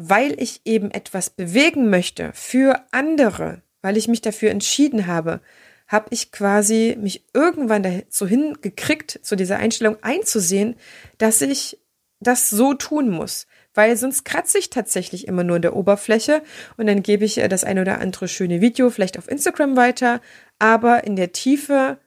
weil 0.01 0.41
ich 0.41 0.61
eben 0.63 0.91
etwas 0.91 1.29
bewegen 1.29 1.89
möchte 1.89 2.31
für 2.33 2.81
andere, 2.91 3.61
weil 3.81 3.97
ich 3.97 4.07
mich 4.07 4.21
dafür 4.21 4.49
entschieden 4.49 5.07
habe, 5.07 5.41
habe 5.89 6.07
ich 6.11 6.31
quasi 6.31 6.97
mich 6.97 7.25
irgendwann 7.33 7.83
dazu 7.83 8.25
hingekriegt, 8.25 9.19
zu 9.21 9.35
dieser 9.35 9.57
Einstellung 9.57 9.97
einzusehen, 10.01 10.77
dass 11.17 11.41
ich 11.41 11.81
das 12.21 12.49
so 12.49 12.73
tun 12.73 13.09
muss. 13.09 13.45
Weil 13.73 13.97
sonst 13.97 14.23
kratze 14.23 14.57
ich 14.57 14.69
tatsächlich 14.69 15.27
immer 15.27 15.43
nur 15.43 15.57
in 15.57 15.61
der 15.61 15.75
Oberfläche 15.75 16.43
und 16.77 16.87
dann 16.87 17.03
gebe 17.03 17.25
ich 17.25 17.35
das 17.35 17.65
ein 17.65 17.77
oder 17.77 17.99
andere 17.99 18.29
schöne 18.29 18.61
Video 18.61 18.89
vielleicht 18.89 19.17
auf 19.17 19.29
Instagram 19.29 19.75
weiter, 19.75 20.21
aber 20.59 21.03
in 21.03 21.17
der 21.17 21.33
Tiefe 21.33 21.97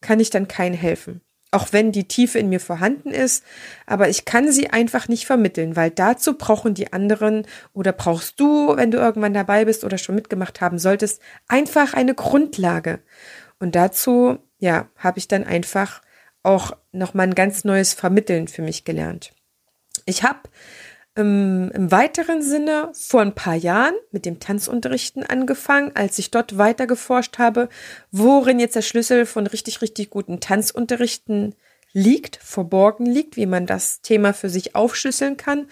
kann 0.00 0.20
ich 0.20 0.30
dann 0.30 0.46
keinen 0.46 0.74
helfen 0.74 1.20
auch 1.50 1.72
wenn 1.72 1.92
die 1.92 2.06
Tiefe 2.06 2.38
in 2.38 2.48
mir 2.48 2.60
vorhanden 2.60 3.10
ist, 3.10 3.44
aber 3.86 4.08
ich 4.08 4.24
kann 4.24 4.52
sie 4.52 4.70
einfach 4.70 5.08
nicht 5.08 5.26
vermitteln, 5.26 5.74
weil 5.76 5.90
dazu 5.90 6.34
brauchen 6.34 6.74
die 6.74 6.92
anderen 6.92 7.46
oder 7.72 7.92
brauchst 7.92 8.38
du, 8.38 8.76
wenn 8.76 8.90
du 8.90 8.98
irgendwann 8.98 9.34
dabei 9.34 9.64
bist 9.64 9.84
oder 9.84 9.98
schon 9.98 10.14
mitgemacht 10.14 10.60
haben 10.60 10.78
solltest, 10.78 11.20
einfach 11.48 11.94
eine 11.94 12.14
Grundlage. 12.14 13.00
Und 13.58 13.74
dazu, 13.74 14.38
ja, 14.58 14.88
habe 14.96 15.18
ich 15.18 15.28
dann 15.28 15.44
einfach 15.44 16.02
auch 16.42 16.76
nochmal 16.92 17.26
ein 17.26 17.34
ganz 17.34 17.64
neues 17.64 17.94
Vermitteln 17.94 18.48
für 18.48 18.62
mich 18.62 18.84
gelernt. 18.84 19.32
Ich 20.06 20.22
habe 20.22 20.40
ähm, 21.20 21.70
im 21.74 21.90
weiteren 21.90 22.42
Sinne 22.42 22.90
vor 22.92 23.20
ein 23.20 23.34
paar 23.34 23.54
Jahren 23.54 23.94
mit 24.10 24.26
dem 24.26 24.40
Tanzunterrichten 24.40 25.24
angefangen, 25.24 25.92
als 25.94 26.18
ich 26.18 26.30
dort 26.30 26.58
weiter 26.58 26.86
geforscht 26.86 27.38
habe, 27.38 27.68
worin 28.10 28.60
jetzt 28.60 28.76
der 28.76 28.82
Schlüssel 28.82 29.26
von 29.26 29.46
richtig, 29.46 29.82
richtig 29.82 30.10
guten 30.10 30.40
Tanzunterrichten 30.40 31.54
liegt, 31.92 32.36
verborgen 32.36 33.06
liegt, 33.06 33.36
wie 33.36 33.46
man 33.46 33.66
das 33.66 34.00
Thema 34.00 34.32
für 34.32 34.48
sich 34.48 34.76
aufschlüsseln 34.76 35.36
kann. 35.36 35.66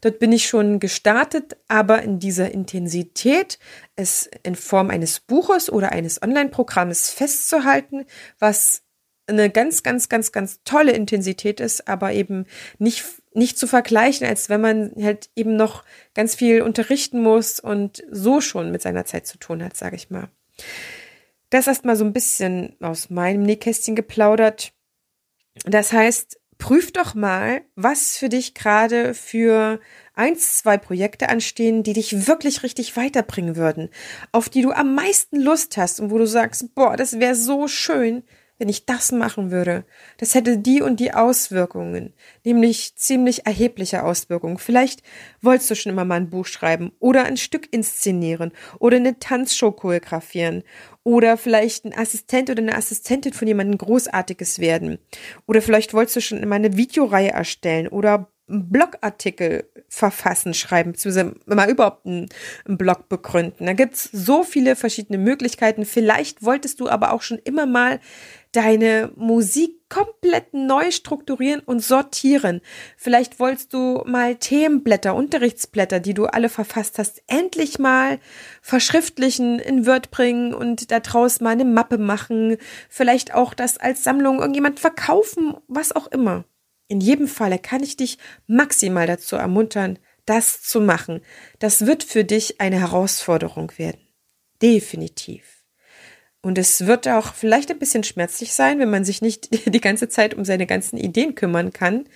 Dort 0.00 0.18
bin 0.18 0.32
ich 0.32 0.46
schon 0.46 0.78
gestartet, 0.78 1.56
aber 1.68 2.02
in 2.02 2.18
dieser 2.20 2.52
Intensität, 2.52 3.58
es 3.96 4.28
in 4.44 4.54
Form 4.54 4.90
eines 4.90 5.20
Buches 5.20 5.70
oder 5.70 5.90
eines 5.92 6.22
Online-Programmes 6.22 7.10
festzuhalten, 7.10 8.04
was 8.38 8.82
eine 9.26 9.50
ganz, 9.50 9.82
ganz, 9.82 10.08
ganz, 10.08 10.32
ganz 10.32 10.60
tolle 10.64 10.92
Intensität 10.92 11.58
ist, 11.60 11.88
aber 11.88 12.12
eben 12.12 12.46
nicht 12.78 13.04
nicht 13.34 13.58
zu 13.58 13.66
vergleichen, 13.66 14.26
als 14.26 14.48
wenn 14.48 14.60
man 14.60 14.92
halt 15.00 15.28
eben 15.36 15.56
noch 15.56 15.84
ganz 16.14 16.34
viel 16.34 16.62
unterrichten 16.62 17.22
muss 17.22 17.60
und 17.60 18.02
so 18.10 18.40
schon 18.40 18.70
mit 18.70 18.82
seiner 18.82 19.04
Zeit 19.04 19.26
zu 19.26 19.38
tun 19.38 19.62
hat, 19.62 19.76
sage 19.76 19.96
ich 19.96 20.10
mal. 20.10 20.28
Das 21.50 21.66
erstmal 21.66 21.96
so 21.96 22.04
ein 22.04 22.12
bisschen 22.12 22.76
aus 22.80 23.10
meinem 23.10 23.42
Nähkästchen 23.42 23.94
geplaudert. 23.94 24.72
Das 25.64 25.92
heißt, 25.92 26.38
prüf 26.58 26.92
doch 26.92 27.14
mal, 27.14 27.62
was 27.74 28.16
für 28.16 28.28
dich 28.28 28.54
gerade 28.54 29.14
für 29.14 29.80
eins, 30.14 30.58
zwei 30.58 30.78
Projekte 30.78 31.28
anstehen, 31.28 31.82
die 31.82 31.92
dich 31.92 32.26
wirklich 32.26 32.62
richtig 32.62 32.96
weiterbringen 32.96 33.56
würden, 33.56 33.90
auf 34.32 34.48
die 34.48 34.62
du 34.62 34.72
am 34.72 34.94
meisten 34.94 35.40
Lust 35.40 35.76
hast 35.76 36.00
und 36.00 36.10
wo 36.10 36.18
du 36.18 36.26
sagst, 36.26 36.74
boah, 36.74 36.96
das 36.96 37.18
wäre 37.18 37.34
so 37.34 37.68
schön, 37.68 38.22
wenn 38.64 38.70
ich 38.70 38.86
das 38.86 39.12
machen 39.12 39.50
würde, 39.50 39.84
das 40.16 40.34
hätte 40.34 40.56
die 40.56 40.80
und 40.80 40.98
die 40.98 41.12
Auswirkungen, 41.12 42.14
nämlich 42.44 42.96
ziemlich 42.96 43.44
erhebliche 43.44 44.02
Auswirkungen. 44.02 44.56
Vielleicht 44.56 45.02
wolltest 45.42 45.70
du 45.70 45.74
schon 45.74 45.92
immer 45.92 46.06
mal 46.06 46.14
ein 46.14 46.30
Buch 46.30 46.46
schreiben 46.46 46.90
oder 46.98 47.24
ein 47.24 47.36
Stück 47.36 47.70
inszenieren 47.74 48.52
oder 48.78 48.96
eine 48.96 49.18
Tanzshow 49.18 49.70
choreografieren 49.70 50.62
oder 51.02 51.36
vielleicht 51.36 51.84
ein 51.84 51.94
Assistent 51.94 52.48
oder 52.48 52.62
eine 52.62 52.74
Assistentin 52.74 53.34
von 53.34 53.46
jemandem 53.46 53.76
Großartiges 53.76 54.60
werden 54.60 54.98
oder 55.46 55.60
vielleicht 55.60 55.92
wolltest 55.92 56.16
du 56.16 56.20
schon 56.22 56.42
immer 56.42 56.54
eine 56.54 56.74
Videoreihe 56.74 57.32
erstellen 57.32 57.88
oder 57.88 58.32
Blogartikel 58.46 59.70
verfassen, 59.88 60.52
schreiben, 60.52 60.92
beziehungsweise 60.92 61.34
mal 61.46 61.70
überhaupt 61.70 62.04
einen, 62.04 62.28
einen 62.66 62.76
Blog 62.76 63.08
begründen. 63.08 63.66
Da 63.66 63.72
gibt's 63.72 64.08
so 64.12 64.42
viele 64.42 64.76
verschiedene 64.76 65.18
Möglichkeiten. 65.18 65.84
Vielleicht 65.86 66.42
wolltest 66.42 66.80
du 66.80 66.88
aber 66.88 67.12
auch 67.12 67.22
schon 67.22 67.38
immer 67.38 67.64
mal 67.64 68.00
deine 68.52 69.10
Musik 69.16 69.88
komplett 69.88 70.52
neu 70.54 70.90
strukturieren 70.90 71.60
und 71.60 71.80
sortieren. 71.80 72.60
Vielleicht 72.96 73.40
wolltest 73.40 73.72
du 73.72 74.02
mal 74.06 74.36
Themenblätter, 74.36 75.14
Unterrichtsblätter, 75.14 76.00
die 76.00 76.14
du 76.14 76.26
alle 76.26 76.48
verfasst 76.48 76.98
hast, 76.98 77.22
endlich 77.26 77.78
mal 77.78 78.18
verschriftlichen, 78.60 79.58
in 79.58 79.86
Word 79.86 80.10
bringen 80.10 80.54
und 80.54 80.90
daraus 80.90 81.40
mal 81.40 81.50
eine 81.50 81.64
Mappe 81.64 81.98
machen. 81.98 82.56
Vielleicht 82.88 83.34
auch 83.34 83.54
das 83.54 83.78
als 83.78 84.04
Sammlung 84.04 84.38
irgendjemand 84.38 84.80
verkaufen, 84.80 85.54
was 85.66 85.94
auch 85.94 86.08
immer. 86.08 86.44
In 86.88 87.00
jedem 87.00 87.28
Falle 87.28 87.58
kann 87.58 87.82
ich 87.82 87.96
dich 87.96 88.18
maximal 88.46 89.06
dazu 89.06 89.36
ermuntern, 89.36 89.98
das 90.26 90.62
zu 90.62 90.80
machen. 90.80 91.20
Das 91.58 91.86
wird 91.86 92.02
für 92.02 92.24
dich 92.24 92.60
eine 92.60 92.80
Herausforderung 92.80 93.72
werden. 93.76 94.00
Definitiv. 94.62 95.64
Und 96.40 96.58
es 96.58 96.86
wird 96.86 97.08
auch 97.08 97.32
vielleicht 97.34 97.70
ein 97.70 97.78
bisschen 97.78 98.04
schmerzlich 98.04 98.52
sein, 98.52 98.78
wenn 98.78 98.90
man 98.90 99.04
sich 99.04 99.22
nicht 99.22 99.48
die 99.74 99.80
ganze 99.80 100.08
Zeit 100.08 100.34
um 100.34 100.44
seine 100.44 100.66
ganzen 100.66 100.98
Ideen 100.98 101.34
kümmern 101.34 101.72
kann. 101.72 102.08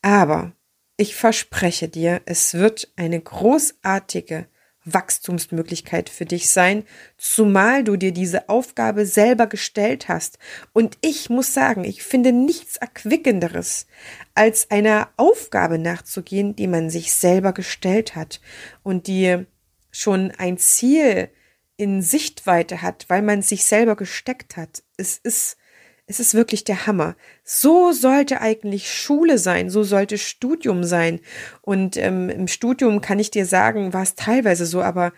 Aber 0.00 0.52
ich 0.96 1.14
verspreche 1.14 1.88
dir, 1.88 2.22
es 2.24 2.54
wird 2.54 2.92
eine 2.96 3.20
großartige 3.20 4.46
Wachstumsmöglichkeit 4.84 6.08
für 6.08 6.26
dich 6.26 6.50
sein, 6.50 6.84
zumal 7.16 7.84
du 7.84 7.96
dir 7.96 8.12
diese 8.12 8.48
Aufgabe 8.48 9.06
selber 9.06 9.46
gestellt 9.46 10.08
hast. 10.08 10.38
Und 10.72 10.98
ich 11.00 11.30
muss 11.30 11.54
sagen, 11.54 11.84
ich 11.84 12.02
finde 12.02 12.32
nichts 12.32 12.76
erquickenderes, 12.76 13.86
als 14.34 14.70
einer 14.70 15.08
Aufgabe 15.16 15.78
nachzugehen, 15.78 16.56
die 16.56 16.66
man 16.66 16.90
sich 16.90 17.12
selber 17.12 17.52
gestellt 17.52 18.14
hat 18.16 18.40
und 18.82 19.06
die 19.06 19.46
schon 19.90 20.32
ein 20.32 20.58
Ziel 20.58 21.30
in 21.76 22.02
Sichtweite 22.02 22.82
hat, 22.82 23.06
weil 23.08 23.22
man 23.22 23.42
sich 23.42 23.64
selber 23.64 23.96
gesteckt 23.96 24.56
hat. 24.56 24.82
Es 24.96 25.18
ist 25.18 25.56
es 26.06 26.20
ist 26.20 26.34
wirklich 26.34 26.64
der 26.64 26.86
Hammer. 26.86 27.16
So 27.44 27.92
sollte 27.92 28.40
eigentlich 28.40 28.92
Schule 28.92 29.38
sein, 29.38 29.70
so 29.70 29.82
sollte 29.84 30.18
Studium 30.18 30.84
sein. 30.84 31.20
Und 31.62 31.96
ähm, 31.96 32.28
im 32.28 32.46
Studium 32.46 33.00
kann 33.00 33.18
ich 33.18 33.30
dir 33.30 33.46
sagen, 33.46 33.92
war 33.92 34.02
es 34.02 34.14
teilweise 34.14 34.66
so, 34.66 34.82
aber 34.82 35.12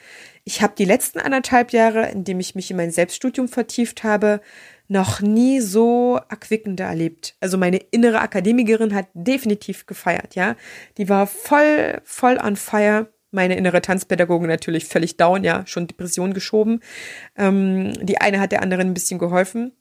ich 0.44 0.62
habe 0.62 0.74
die 0.78 0.84
letzten 0.84 1.18
anderthalb 1.18 1.72
Jahre, 1.72 2.10
in 2.10 2.22
dem 2.22 2.38
ich 2.38 2.54
mich 2.54 2.70
in 2.70 2.76
mein 2.76 2.92
Selbststudium 2.92 3.48
vertieft 3.48 4.04
habe, 4.04 4.40
noch 4.86 5.20
nie 5.20 5.60
so 5.60 6.20
erquickender 6.28 6.84
erlebt. 6.84 7.34
Also 7.40 7.58
meine 7.58 7.78
innere 7.90 8.20
Akademikerin 8.20 8.94
hat 8.94 9.08
definitiv 9.14 9.86
gefeiert, 9.86 10.36
ja. 10.36 10.54
Die 10.98 11.08
war 11.08 11.26
voll, 11.26 12.00
voll 12.04 12.38
on 12.38 12.54
fire. 12.54 13.08
Meine 13.32 13.56
innere 13.56 13.82
Tanzpädagogin 13.82 14.46
natürlich 14.46 14.84
völlig 14.84 15.16
down, 15.16 15.42
ja, 15.42 15.66
schon 15.66 15.88
Depression 15.88 16.32
geschoben. 16.32 16.80
Ähm, 17.36 17.92
die 18.06 18.20
eine 18.20 18.38
hat 18.38 18.52
der 18.52 18.62
anderen 18.62 18.88
ein 18.88 18.94
bisschen 18.94 19.18
geholfen. 19.18 19.72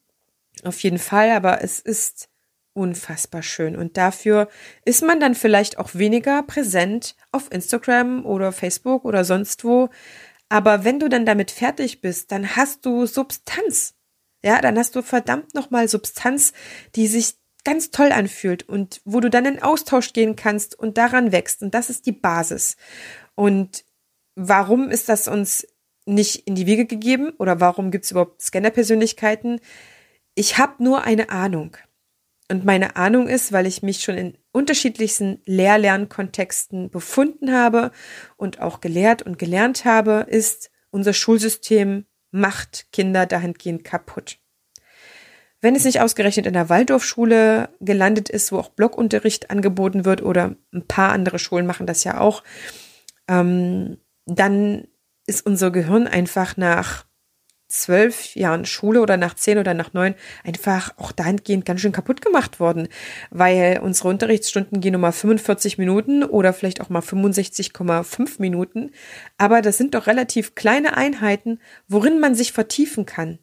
Auf 0.63 0.79
jeden 0.81 0.99
Fall, 0.99 1.31
aber 1.31 1.63
es 1.63 1.79
ist 1.79 2.29
unfassbar 2.73 3.41
schön. 3.41 3.75
Und 3.75 3.97
dafür 3.97 4.49
ist 4.83 5.01
man 5.01 5.19
dann 5.19 5.35
vielleicht 5.35 5.79
auch 5.79 5.95
weniger 5.95 6.43
präsent 6.43 7.15
auf 7.31 7.51
Instagram 7.51 8.25
oder 8.25 8.51
Facebook 8.51 9.05
oder 9.05 9.23
sonst 9.23 9.63
wo. 9.63 9.89
Aber 10.49 10.83
wenn 10.83 10.99
du 10.99 11.09
dann 11.09 11.25
damit 11.25 11.51
fertig 11.51 12.01
bist, 12.01 12.31
dann 12.31 12.55
hast 12.55 12.85
du 12.85 13.05
Substanz. 13.05 13.95
Ja, 14.43 14.61
dann 14.61 14.77
hast 14.77 14.95
du 14.95 15.01
verdammt 15.01 15.55
nochmal 15.55 15.87
Substanz, 15.87 16.53
die 16.95 17.07
sich 17.07 17.35
ganz 17.63 17.89
toll 17.89 18.11
anfühlt 18.11 18.67
und 18.69 19.01
wo 19.05 19.19
du 19.19 19.29
dann 19.29 19.45
in 19.45 19.61
Austausch 19.63 20.13
gehen 20.13 20.35
kannst 20.35 20.77
und 20.77 20.97
daran 20.97 21.31
wächst. 21.31 21.63
Und 21.63 21.73
das 21.73 21.89
ist 21.89 22.05
die 22.05 22.11
Basis. 22.11 22.75
Und 23.33 23.85
warum 24.35 24.91
ist 24.91 25.09
das 25.09 25.27
uns 25.27 25.67
nicht 26.05 26.47
in 26.47 26.53
die 26.53 26.67
Wiege 26.67 26.85
gegeben 26.85 27.31
oder 27.39 27.59
warum 27.59 27.89
gibt 27.89 28.05
es 28.05 28.11
überhaupt 28.11 28.41
Scanner-Persönlichkeiten? 28.41 29.59
Ich 30.35 30.57
habe 30.57 30.83
nur 30.83 31.03
eine 31.03 31.29
Ahnung. 31.29 31.77
Und 32.51 32.63
meine 32.63 32.95
Ahnung 32.95 33.27
ist, 33.27 33.51
weil 33.51 33.65
ich 33.65 33.81
mich 33.81 34.03
schon 34.03 34.17
in 34.17 34.37
unterschiedlichsten 34.51 35.41
Lehr-Lernkontexten 35.45 36.91
befunden 36.91 37.51
habe 37.51 37.91
und 38.37 38.61
auch 38.61 38.81
gelehrt 38.81 39.23
und 39.23 39.39
gelernt 39.39 39.85
habe, 39.85 40.27
ist, 40.29 40.69
unser 40.91 41.13
Schulsystem 41.13 42.05
macht 42.31 42.87
Kinder 42.91 43.25
dahingehend 43.25 43.83
kaputt. 43.83 44.37
Wenn 45.61 45.75
es 45.75 45.85
nicht 45.85 46.01
ausgerechnet 46.01 46.45
in 46.45 46.53
der 46.53 46.69
Waldorfschule 46.69 47.69
gelandet 47.79 48.29
ist, 48.29 48.51
wo 48.51 48.59
auch 48.59 48.69
Blockunterricht 48.69 49.49
angeboten 49.49 50.05
wird 50.05 50.21
oder 50.21 50.55
ein 50.71 50.85
paar 50.85 51.11
andere 51.11 51.39
Schulen 51.39 51.65
machen 51.65 51.87
das 51.87 52.03
ja 52.03 52.19
auch, 52.19 52.43
ähm, 53.27 53.97
dann 54.25 54.87
ist 55.25 55.45
unser 55.45 55.71
Gehirn 55.71 56.07
einfach 56.07 56.57
nach 56.57 57.04
zwölf 57.67 58.35
Jahren 58.35 58.65
Schule 58.65 59.01
oder 59.01 59.17
nach 59.17 59.33
zehn 59.33 59.57
oder 59.57 59.73
nach 59.73 59.93
neun 59.93 60.15
einfach 60.43 60.93
auch 60.97 61.11
dahingehend 61.11 61.65
ganz 61.65 61.81
schön 61.81 61.91
kaputt 61.91 62.21
gemacht 62.21 62.59
worden, 62.59 62.87
weil 63.31 63.79
unsere 63.81 64.09
Unterrichtsstunden 64.09 64.81
gehen 64.81 64.93
nur 64.93 65.01
mal 65.01 65.11
45 65.11 65.77
Minuten 65.77 66.23
oder 66.23 66.53
vielleicht 66.53 66.81
auch 66.81 66.89
mal 66.89 67.01
65,5 67.01 68.39
Minuten. 68.39 68.91
Aber 69.37 69.61
das 69.61 69.77
sind 69.77 69.95
doch 69.95 70.07
relativ 70.07 70.55
kleine 70.55 70.95
Einheiten, 70.95 71.59
worin 71.87 72.19
man 72.19 72.35
sich 72.35 72.53
vertiefen 72.53 73.05
kann. 73.05 73.39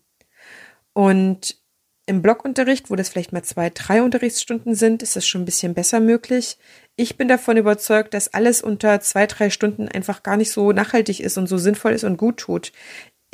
Und 0.93 1.63
im 2.07 2.21
Blockunterricht, 2.21 2.91
wo 2.91 2.97
das 2.97 3.09
vielleicht 3.09 3.33
mal 3.33 3.45
zwei, 3.45 3.71
drei 3.71 4.03
Unterrichtsstunden 4.03 4.75
sind, 4.75 5.03
ist 5.03 5.15
das 5.15 5.27
schon 5.27 5.43
ein 5.43 5.47
bisschen 5.47 5.73
besser 5.75 6.01
möglich. 6.01 6.59
Ich 6.97 7.17
bin 7.17 7.29
davon 7.29 7.57
überzeugt, 7.57 8.13
dass 8.13 8.35
alles 8.35 8.61
unter 8.61 9.01
zwei, 9.01 9.27
drei 9.27 9.51
Stunden 9.51 9.89
einfach 9.89 10.25
gar 10.25 10.37
nicht 10.37 10.51
so 10.51 10.73
nachhaltig 10.73 11.21
ist 11.21 11.39
und 11.39 11.47
so 11.47 11.59
sinnvoll 11.59 11.93
ist 11.93 12.05
und 12.05 12.17
gut 12.17 12.39
tut. 12.39 12.73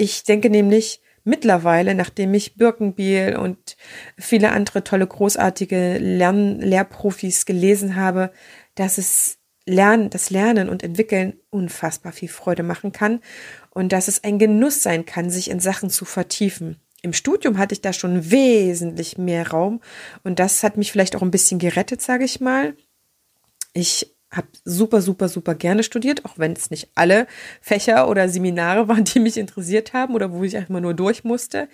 Ich 0.00 0.22
denke 0.22 0.48
nämlich 0.48 1.02
mittlerweile, 1.24 1.94
nachdem 1.94 2.32
ich 2.32 2.54
Birkenbiel 2.54 3.36
und 3.36 3.76
viele 4.16 4.52
andere 4.52 4.84
tolle, 4.84 5.06
großartige 5.06 5.98
Lern 5.98 6.60
Lehrprofis 6.60 7.44
gelesen 7.46 7.96
habe, 7.96 8.32
dass 8.76 8.96
es 8.96 9.38
Lernen, 9.66 10.08
das 10.08 10.30
Lernen 10.30 10.68
und 10.68 10.84
Entwickeln 10.84 11.34
unfassbar 11.50 12.12
viel 12.12 12.28
Freude 12.28 12.62
machen 12.62 12.92
kann 12.92 13.20
und 13.70 13.92
dass 13.92 14.06
es 14.06 14.22
ein 14.22 14.38
Genuss 14.38 14.84
sein 14.84 15.04
kann, 15.04 15.30
sich 15.30 15.50
in 15.50 15.58
Sachen 15.58 15.90
zu 15.90 16.04
vertiefen. 16.04 16.80
Im 17.02 17.12
Studium 17.12 17.58
hatte 17.58 17.74
ich 17.74 17.80
da 17.80 17.92
schon 17.92 18.30
wesentlich 18.30 19.18
mehr 19.18 19.50
Raum 19.50 19.80
und 20.22 20.38
das 20.38 20.62
hat 20.62 20.76
mich 20.76 20.92
vielleicht 20.92 21.16
auch 21.16 21.22
ein 21.22 21.32
bisschen 21.32 21.58
gerettet, 21.58 22.00
sage 22.00 22.24
ich 22.24 22.40
mal. 22.40 22.76
Ich 23.72 24.16
habe 24.30 24.48
super, 24.64 25.00
super, 25.00 25.28
super 25.28 25.54
gerne 25.54 25.82
studiert, 25.82 26.24
auch 26.24 26.38
wenn 26.38 26.52
es 26.52 26.70
nicht 26.70 26.90
alle 26.94 27.26
Fächer 27.60 28.08
oder 28.08 28.28
Seminare 28.28 28.88
waren, 28.88 29.04
die 29.04 29.20
mich 29.20 29.36
interessiert 29.36 29.92
haben 29.92 30.14
oder 30.14 30.32
wo 30.32 30.44
ich 30.44 30.56
einfach 30.56 30.80
nur 30.80 30.94
durch 30.94 31.24
musste. 31.24 31.68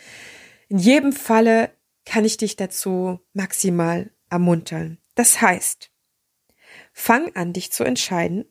In 0.68 0.78
jedem 0.78 1.12
Falle 1.12 1.70
kann 2.04 2.24
ich 2.24 2.36
dich 2.36 2.56
dazu 2.56 3.20
maximal 3.32 4.10
ermuntern. 4.30 4.98
Das 5.14 5.40
heißt, 5.40 5.90
fang 6.92 7.34
an, 7.34 7.52
dich 7.52 7.72
zu 7.72 7.84
entscheiden 7.84 8.44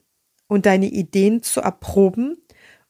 und 0.47 0.65
deine 0.65 0.87
Ideen 0.87 1.43
zu 1.43 1.61
erproben 1.61 2.37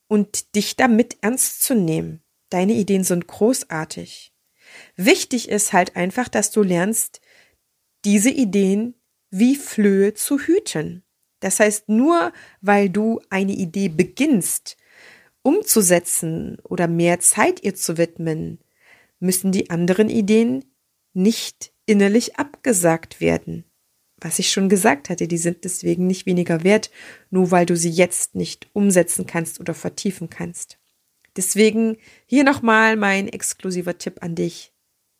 und 0.08 0.56
dich 0.56 0.76
damit 0.76 1.18
ernst 1.22 1.64
zu 1.64 1.76
nehmen. 1.76 2.24
Deine 2.50 2.74
Ideen 2.74 3.04
sind 3.04 3.28
großartig. 3.28 4.34
Wichtig 4.96 5.50
ist 5.50 5.74
halt 5.74 5.96
einfach, 5.96 6.28
dass 6.28 6.52
du 6.52 6.62
lernst, 6.62 7.22
diese 8.06 8.30
Ideen 8.30 8.96
wie 9.30 9.56
Flöhe 9.56 10.14
zu 10.14 10.40
hüten. 10.40 11.03
Das 11.44 11.60
heißt, 11.60 11.90
nur 11.90 12.32
weil 12.62 12.90
du 12.90 13.20
eine 13.30 13.52
Idee 13.52 13.90
beginnst, 13.90 14.78
umzusetzen 15.42 16.58
oder 16.64 16.88
mehr 16.88 17.20
Zeit 17.20 17.62
ihr 17.64 17.76
zu 17.76 17.98
widmen, 17.98 18.60
müssen 19.20 19.52
die 19.52 19.70
anderen 19.70 20.10
Ideen 20.10 20.64
nicht 21.12 21.74
innerlich 21.86 22.38
abgesagt 22.38 23.20
werden. 23.20 23.66
Was 24.22 24.40
ich 24.40 24.52
schon 24.52 24.70
gesagt 24.70 25.10
hatte, 25.10 25.28
die 25.28 25.38
sind 25.38 25.66
deswegen 25.66 26.08
nicht 26.08 26.26
weniger 26.26 26.64
wert, 26.64 26.90
nur 27.30 27.52
weil 27.52 27.66
du 27.66 27.76
sie 27.76 27.90
jetzt 27.90 28.36
nicht 28.36 28.70
umsetzen 28.72 29.26
kannst 29.26 29.60
oder 29.60 29.74
vertiefen 29.74 30.30
kannst. 30.30 30.80
Deswegen 31.36 31.98
hier 32.26 32.46
nochmal 32.46 32.96
mein 32.96 33.28
exklusiver 33.28 33.98
Tipp 33.98 34.24
an 34.24 34.36
dich. 34.36 34.72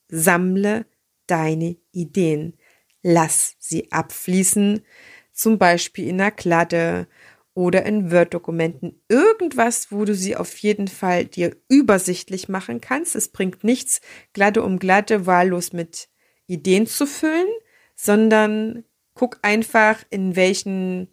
Sammle 0.08 0.86
deine 1.28 1.76
Ideen. 1.92 2.54
Lass 3.02 3.58
sie 3.60 3.92
abfließen, 3.92 4.86
zum 5.34 5.58
Beispiel 5.58 6.08
in 6.08 6.22
einer 6.22 6.32
Kladde 6.32 7.08
oder 7.54 7.86
in 7.86 8.12
Word-Dokumenten. 8.12 9.02
Irgendwas, 9.10 9.92
wo 9.92 10.06
du 10.06 10.16
sie 10.16 10.36
auf 10.36 10.58
jeden 10.58 10.88
Fall 10.88 11.26
dir 11.26 11.56
übersichtlich 11.70 12.50
machen 12.50 12.82
kannst. 12.82 13.16
Es 13.16 13.28
bringt 13.28 13.64
nichts, 13.64 14.02
glatte 14.34 14.64
um 14.64 14.80
glatte, 14.80 15.26
wahllos 15.26 15.74
mit 15.74 16.10
Ideen 16.48 16.88
zu 16.88 17.06
füllen, 17.06 17.48
sondern 17.96 18.84
guck 19.14 19.40
einfach, 19.44 20.04
in 20.10 20.36
welchen 20.36 21.10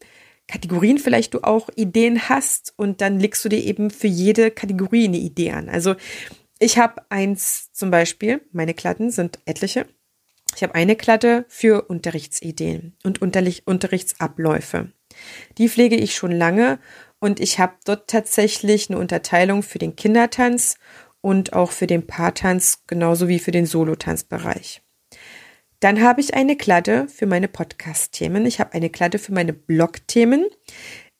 Kategorien 0.48 0.98
vielleicht 0.98 1.34
du 1.34 1.42
auch 1.42 1.68
Ideen 1.76 2.28
hast 2.28 2.72
und 2.76 3.00
dann 3.00 3.20
legst 3.20 3.44
du 3.44 3.48
dir 3.48 3.62
eben 3.62 3.90
für 3.90 4.08
jede 4.08 4.50
Kategorie 4.50 5.04
eine 5.04 5.18
Idee 5.18 5.52
an. 5.52 5.68
Also 5.68 5.94
ich 6.58 6.78
habe 6.78 7.02
eins 7.10 7.70
zum 7.72 7.90
Beispiel, 7.90 8.40
meine 8.52 8.74
Klatten 8.74 9.10
sind 9.10 9.38
etliche. 9.44 9.86
Ich 10.54 10.62
habe 10.62 10.74
eine 10.74 10.96
Klatte 10.96 11.44
für 11.48 11.82
Unterrichtsideen 11.88 12.96
und 13.04 13.20
Unterrichtsabläufe. 13.22 14.92
Die 15.58 15.68
pflege 15.68 15.96
ich 15.96 16.14
schon 16.14 16.32
lange 16.32 16.78
und 17.18 17.40
ich 17.40 17.58
habe 17.58 17.74
dort 17.84 18.08
tatsächlich 18.08 18.90
eine 18.90 18.98
Unterteilung 18.98 19.62
für 19.62 19.78
den 19.78 19.96
Kindertanz 19.96 20.76
und 21.20 21.52
auch 21.52 21.70
für 21.70 21.86
den 21.86 22.06
Paartanz, 22.06 22.84
genauso 22.86 23.28
wie 23.28 23.38
für 23.38 23.50
den 23.50 23.66
Solotanzbereich. 23.66 24.82
Dann 25.80 26.02
habe 26.02 26.20
ich 26.20 26.34
eine 26.34 26.56
Kladde 26.56 27.08
für 27.08 27.26
meine 27.26 27.48
Podcast-Themen. 27.48 28.44
Ich 28.44 28.60
habe 28.60 28.74
eine 28.74 28.90
Kladde 28.90 29.18
für 29.18 29.32
meine 29.32 29.52
Blog-Themen. 29.52 30.46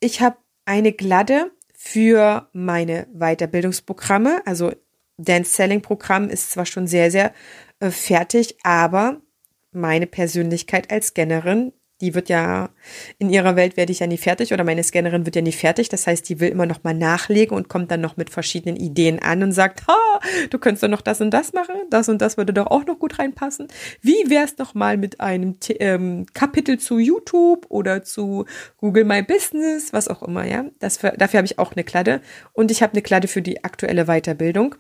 Ich 0.00 0.20
habe 0.20 0.36
eine 0.66 0.92
Kladde 0.92 1.50
für 1.72 2.48
meine 2.52 3.06
Weiterbildungsprogramme. 3.12 4.42
Also 4.44 4.72
Dance 5.16 5.54
Selling 5.54 5.80
Programm 5.80 6.28
ist 6.28 6.50
zwar 6.50 6.66
schon 6.66 6.86
sehr, 6.86 7.10
sehr 7.10 7.32
äh, 7.80 7.90
fertig, 7.90 8.56
aber 8.62 9.20
meine 9.72 10.06
Persönlichkeit 10.06 10.90
als 10.90 11.08
Scannerin 11.08 11.72
die 12.00 12.14
wird 12.14 12.28
ja, 12.28 12.70
in 13.18 13.30
ihrer 13.30 13.56
Welt 13.56 13.76
werde 13.76 13.92
ich 13.92 14.00
ja 14.00 14.06
nie 14.06 14.16
fertig 14.16 14.52
oder 14.52 14.64
meine 14.64 14.82
Scannerin 14.82 15.26
wird 15.26 15.36
ja 15.36 15.42
nie 15.42 15.52
fertig. 15.52 15.88
Das 15.88 16.06
heißt, 16.06 16.28
die 16.28 16.40
will 16.40 16.48
immer 16.48 16.66
noch 16.66 16.82
mal 16.82 16.94
nachlegen 16.94 17.56
und 17.56 17.68
kommt 17.68 17.90
dann 17.90 18.00
noch 18.00 18.16
mit 18.16 18.30
verschiedenen 18.30 18.76
Ideen 18.76 19.18
an 19.18 19.42
und 19.42 19.52
sagt, 19.52 19.86
ha, 19.86 20.20
du 20.50 20.58
könntest 20.58 20.82
doch 20.82 20.88
noch 20.88 21.02
das 21.02 21.20
und 21.20 21.30
das 21.30 21.52
machen, 21.52 21.74
das 21.90 22.08
und 22.08 22.22
das 22.22 22.36
würde 22.36 22.52
doch 22.52 22.68
auch 22.68 22.86
noch 22.86 22.98
gut 22.98 23.18
reinpassen. 23.18 23.68
Wie 24.00 24.28
wär's 24.28 24.56
doch 24.56 24.74
mal 24.74 24.96
mit 24.96 25.20
einem 25.20 25.56
ähm, 25.78 26.26
Kapitel 26.32 26.78
zu 26.78 26.98
YouTube 26.98 27.66
oder 27.68 28.02
zu 28.02 28.46
Google 28.78 29.04
My 29.04 29.22
Business, 29.22 29.92
was 29.92 30.08
auch 30.08 30.22
immer, 30.22 30.46
ja. 30.46 30.64
Das, 30.78 30.98
dafür 30.98 31.38
habe 31.38 31.46
ich 31.46 31.58
auch 31.58 31.72
eine 31.72 31.84
Kladde 31.84 32.20
und 32.52 32.70
ich 32.70 32.82
habe 32.82 32.92
eine 32.92 33.02
Kladde 33.02 33.28
für 33.28 33.42
die 33.42 33.64
aktuelle 33.64 34.06
Weiterbildung. 34.06 34.76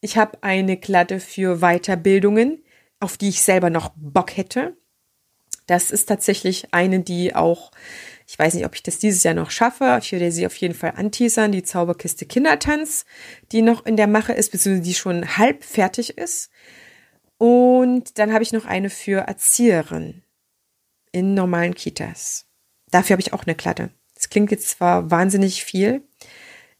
Ich 0.00 0.16
habe 0.16 0.38
eine 0.42 0.76
Kladde 0.76 1.20
für 1.20 1.58
Weiterbildungen, 1.58 2.62
auf 3.00 3.16
die 3.16 3.28
ich 3.28 3.42
selber 3.42 3.70
noch 3.70 3.92
Bock 3.96 4.36
hätte. 4.36 4.76
Das 5.66 5.90
ist 5.90 6.06
tatsächlich 6.06 6.72
eine, 6.72 7.00
die 7.00 7.34
auch, 7.34 7.72
ich 8.26 8.38
weiß 8.38 8.54
nicht, 8.54 8.64
ob 8.64 8.74
ich 8.74 8.82
das 8.82 8.98
dieses 8.98 9.22
Jahr 9.22 9.34
noch 9.34 9.50
schaffe. 9.50 9.98
Ich 10.00 10.12
würde 10.12 10.32
sie 10.32 10.46
auf 10.46 10.56
jeden 10.56 10.74
Fall 10.74 10.94
anteasern, 10.96 11.52
die 11.52 11.62
Zauberkiste 11.62 12.26
Kindertanz, 12.26 13.04
die 13.52 13.62
noch 13.62 13.84
in 13.84 13.96
der 13.96 14.06
Mache 14.06 14.32
ist, 14.32 14.50
beziehungsweise 14.50 14.88
die 14.88 14.94
schon 14.94 15.36
halb 15.36 15.64
fertig 15.64 16.16
ist. 16.16 16.50
Und 17.36 18.18
dann 18.18 18.32
habe 18.32 18.42
ich 18.42 18.52
noch 18.52 18.64
eine 18.64 18.90
für 18.90 19.20
Erzieherin 19.20 20.22
in 21.12 21.34
normalen 21.34 21.74
Kitas. 21.74 22.46
Dafür 22.90 23.14
habe 23.14 23.22
ich 23.22 23.32
auch 23.32 23.44
eine 23.44 23.54
Klatte. 23.54 23.90
Das 24.14 24.30
klingt 24.30 24.50
jetzt 24.50 24.70
zwar 24.70 25.10
wahnsinnig 25.10 25.64
viel, 25.64 26.02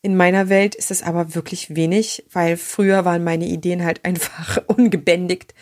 in 0.01 0.17
meiner 0.17 0.49
Welt 0.49 0.77
ist 0.77 0.93
es 0.93 1.03
aber 1.03 1.35
wirklich 1.35 1.75
wenig, 1.75 2.25
weil 2.31 2.57
früher 2.57 3.05
waren 3.05 3.25
meine 3.25 3.47
Ideen 3.47 3.85
halt 3.85 4.05
einfach 4.05 4.59
ungebändigt. 4.69 5.55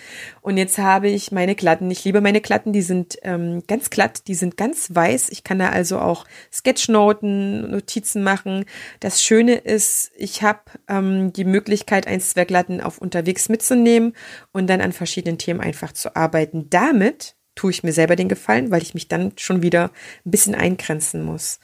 Und 0.43 0.59
jetzt 0.59 0.77
habe 0.77 1.09
ich 1.09 1.33
meine 1.33 1.55
Klatten. 1.55 1.91
Ich 1.91 2.05
liebe 2.05 2.21
meine 2.21 2.43
Klatten, 2.43 2.75
die 2.75 2.83
sind 2.83 3.17
ähm, 3.23 3.63
ganz 3.67 3.89
glatt, 3.89 4.29
die 4.29 4.35
sind 4.35 4.59
ganz 4.59 4.95
weiß. 4.95 5.31
Ich 5.31 5.43
kann 5.43 5.59
da 5.59 5.71
also 5.71 5.99
auch 6.01 6.27
Sketchnoten, 6.53 7.71
Notizen 7.71 8.23
machen. 8.23 8.67
Das 9.01 9.23
Schöne 9.23 9.55
ist, 9.55 10.13
ich 10.17 10.43
habe 10.43 10.61
ähm, 10.87 11.33
die 11.33 11.45
Möglichkeit, 11.45 12.07
eins, 12.07 12.31
zwei 12.31 12.45
Glatten 12.45 12.83
auf 12.83 12.99
unterwegs 12.99 13.49
mitzunehmen 13.49 14.13
und 14.53 14.67
dann 14.67 14.83
an 14.83 14.93
verschiedenen 14.93 15.39
Themen 15.39 15.61
einfach 15.61 15.93
zu 15.93 16.15
arbeiten. 16.15 16.69
Damit 16.69 17.37
tue 17.55 17.71
ich 17.71 17.83
mir 17.83 17.93
selber 17.95 18.17
den 18.17 18.29
Gefallen, 18.29 18.71
weil 18.71 18.83
ich 18.83 18.93
mich 18.93 19.09
dann 19.09 19.33
schon 19.39 19.63
wieder 19.63 19.91
ein 20.27 20.31
bisschen 20.31 20.55
eingrenzen 20.55 21.25
muss 21.25 21.59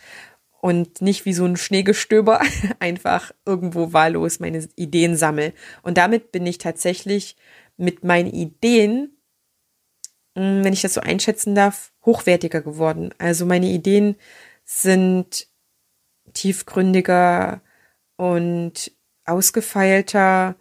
und 0.63 1.03
nicht 1.03 1.25
wie 1.25 1.33
so 1.33 1.45
ein 1.45 1.57
Schneegestöber 1.57 2.41
einfach 2.79 3.33
irgendwo 3.45 3.93
wahllos 3.93 4.39
meine 4.39 4.69
Ideen 4.77 5.17
sammel. 5.17 5.55
Und 5.83 5.99
damit 5.99 6.31
bin 6.31 6.47
ich 6.47 6.59
tatsächlich 6.59 7.37
mit 7.77 8.05
meinen 8.05 8.33
Ideen, 8.33 9.19
hm, 10.37 10.65
wenn 10.65 10.73
ich 10.73 10.83
das 10.83 10.95
so 10.95 11.01
einschätzen 11.01 11.57
darf, 11.57 11.93
hochwertiger 12.07 12.61
geworden. 12.61 13.13
Also 13.19 13.45
meine 13.45 13.67
Ideen 13.67 14.15
sind 14.65 15.49
tiefgründiger 16.33 17.61
und 18.17 18.93
ausgefeilter 19.25 20.55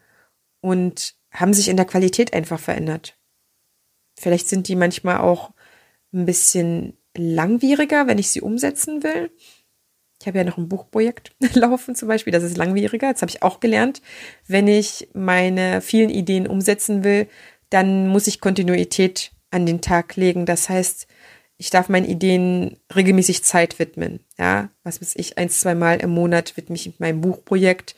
und 0.61 1.15
haben 1.31 1.53
sich 1.53 1.67
in 1.67 1.77
der 1.77 1.85
Qualität 1.85 2.33
einfach 2.33 2.59
verändert. 2.59 3.19
Vielleicht 4.17 4.49
sind 4.49 4.67
die 4.67 4.75
manchmal 4.75 5.19
auch 5.19 5.51
ein 6.11 6.25
bisschen 6.25 6.97
langwieriger, 7.15 8.07
wenn 8.07 8.17
ich 8.17 8.31
sie 8.31 8.41
umsetzen 8.41 9.03
will. 9.03 9.29
Ich 10.21 10.27
habe 10.27 10.37
ja 10.37 10.43
noch 10.43 10.57
ein 10.57 10.69
Buchprojekt 10.69 11.31
laufen 11.55 11.95
zum 11.95 12.07
Beispiel, 12.07 12.31
das 12.31 12.43
ist 12.43 12.57
langwieriger. 12.57 13.07
Jetzt 13.07 13.23
habe 13.23 13.31
ich 13.31 13.41
auch 13.41 13.59
gelernt, 13.59 14.01
wenn 14.47 14.67
ich 14.67 15.09
meine 15.13 15.81
vielen 15.81 16.11
Ideen 16.11 16.47
umsetzen 16.47 17.03
will, 17.03 17.27
dann 17.71 18.07
muss 18.07 18.27
ich 18.27 18.39
Kontinuität 18.39 19.31
an 19.49 19.65
den 19.65 19.81
Tag 19.81 20.15
legen. 20.15 20.45
Das 20.45 20.69
heißt, 20.69 21.07
ich 21.57 21.69
darf 21.69 21.89
meinen 21.89 22.05
Ideen 22.05 22.77
regelmäßig 22.95 23.43
Zeit 23.43 23.79
widmen. 23.79 24.19
Ja, 24.37 24.69
was 24.83 25.01
weiß 25.01 25.15
ich, 25.15 25.37
eins, 25.39 25.59
zwei 25.59 25.73
Mal 25.73 25.97
im 25.97 26.11
Monat 26.11 26.55
widme 26.55 26.75
ich 26.75 26.99
meinem 26.99 27.21
Buchprojekt. 27.21 27.95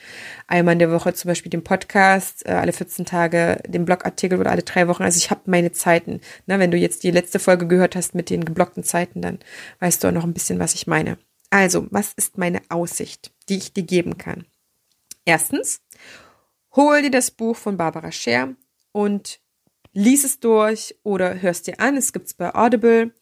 Einmal 0.47 0.73
in 0.73 0.79
der 0.79 0.91
Woche 0.91 1.13
zum 1.13 1.29
Beispiel 1.29 1.49
dem 1.49 1.63
Podcast, 1.63 2.45
äh, 2.45 2.51
alle 2.51 2.73
14 2.73 3.05
Tage 3.05 3.61
dem 3.67 3.85
Blogartikel 3.85 4.39
oder 4.39 4.51
alle 4.51 4.63
drei 4.63 4.87
Wochen. 4.87 5.03
Also 5.03 5.17
ich 5.17 5.29
habe 5.29 5.41
meine 5.45 5.71
Zeiten. 5.73 6.21
Na, 6.45 6.59
wenn 6.59 6.71
du 6.71 6.77
jetzt 6.77 7.03
die 7.03 7.11
letzte 7.11 7.39
Folge 7.39 7.67
gehört 7.67 7.95
hast 7.95 8.15
mit 8.15 8.29
den 8.29 8.45
geblockten 8.45 8.83
Zeiten, 8.83 9.21
dann 9.21 9.39
weißt 9.79 10.03
du 10.03 10.07
auch 10.07 10.13
noch 10.13 10.25
ein 10.25 10.33
bisschen, 10.33 10.59
was 10.59 10.73
ich 10.73 10.87
meine. 10.87 11.17
Also, 11.53 11.85
was 11.91 12.13
ist 12.13 12.39
meine 12.39 12.63
Aussicht, 12.69 13.31
die 13.47 13.57
ich 13.57 13.73
dir 13.73 13.83
geben 13.83 14.17
kann? 14.17 14.47
Erstens, 15.23 15.81
hol 16.75 17.03
dir 17.03 17.11
das 17.11 17.29
Buch 17.29 17.55
von 17.55 17.77
Barbara 17.77 18.11
Scher 18.11 18.55
und 18.91 19.39
lies 19.91 20.23
es 20.23 20.39
durch 20.39 20.95
oder 21.03 21.43
hörst 21.43 21.67
dir 21.67 21.79
an. 21.79 21.95
Es 21.95 22.11
gibt's 22.11 22.33
bei 22.33 22.55
Audible. 22.55 23.13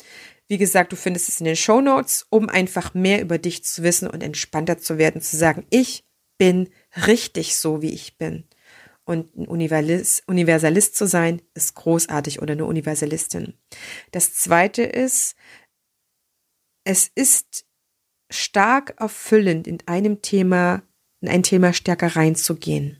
Wie 0.47 0.57
gesagt, 0.57 0.93
du 0.93 0.95
findest 0.95 1.27
es 1.27 1.41
in 1.41 1.45
den 1.45 1.57
Show 1.57 1.81
Notes, 1.81 2.25
um 2.29 2.47
einfach 2.47 2.93
mehr 2.93 3.21
über 3.21 3.37
dich 3.37 3.65
zu 3.65 3.83
wissen 3.83 4.07
und 4.07 4.23
entspannter 4.23 4.77
zu 4.77 4.97
werden, 4.97 5.19
zu 5.19 5.35
sagen, 5.35 5.65
ich 5.69 6.05
bin 6.37 6.69
richtig 7.05 7.57
so, 7.57 7.81
wie 7.81 7.91
ich 7.91 8.17
bin. 8.17 8.45
Und 9.03 9.35
ein 9.35 9.45
Universalist, 9.45 10.23
Universalist 10.29 10.95
zu 10.95 11.05
sein, 11.05 11.41
ist 11.53 11.75
großartig 11.75 12.41
oder 12.41 12.53
eine 12.53 12.63
Universalistin. 12.63 13.55
Das 14.13 14.33
zweite 14.35 14.83
ist, 14.83 15.35
es 16.85 17.11
ist 17.13 17.65
stark 18.31 18.95
erfüllend 18.97 19.67
in 19.67 19.79
einem 19.85 20.21
Thema, 20.21 20.81
in 21.21 21.29
ein 21.29 21.43
Thema 21.43 21.73
stärker 21.73 22.15
reinzugehen. 22.15 22.97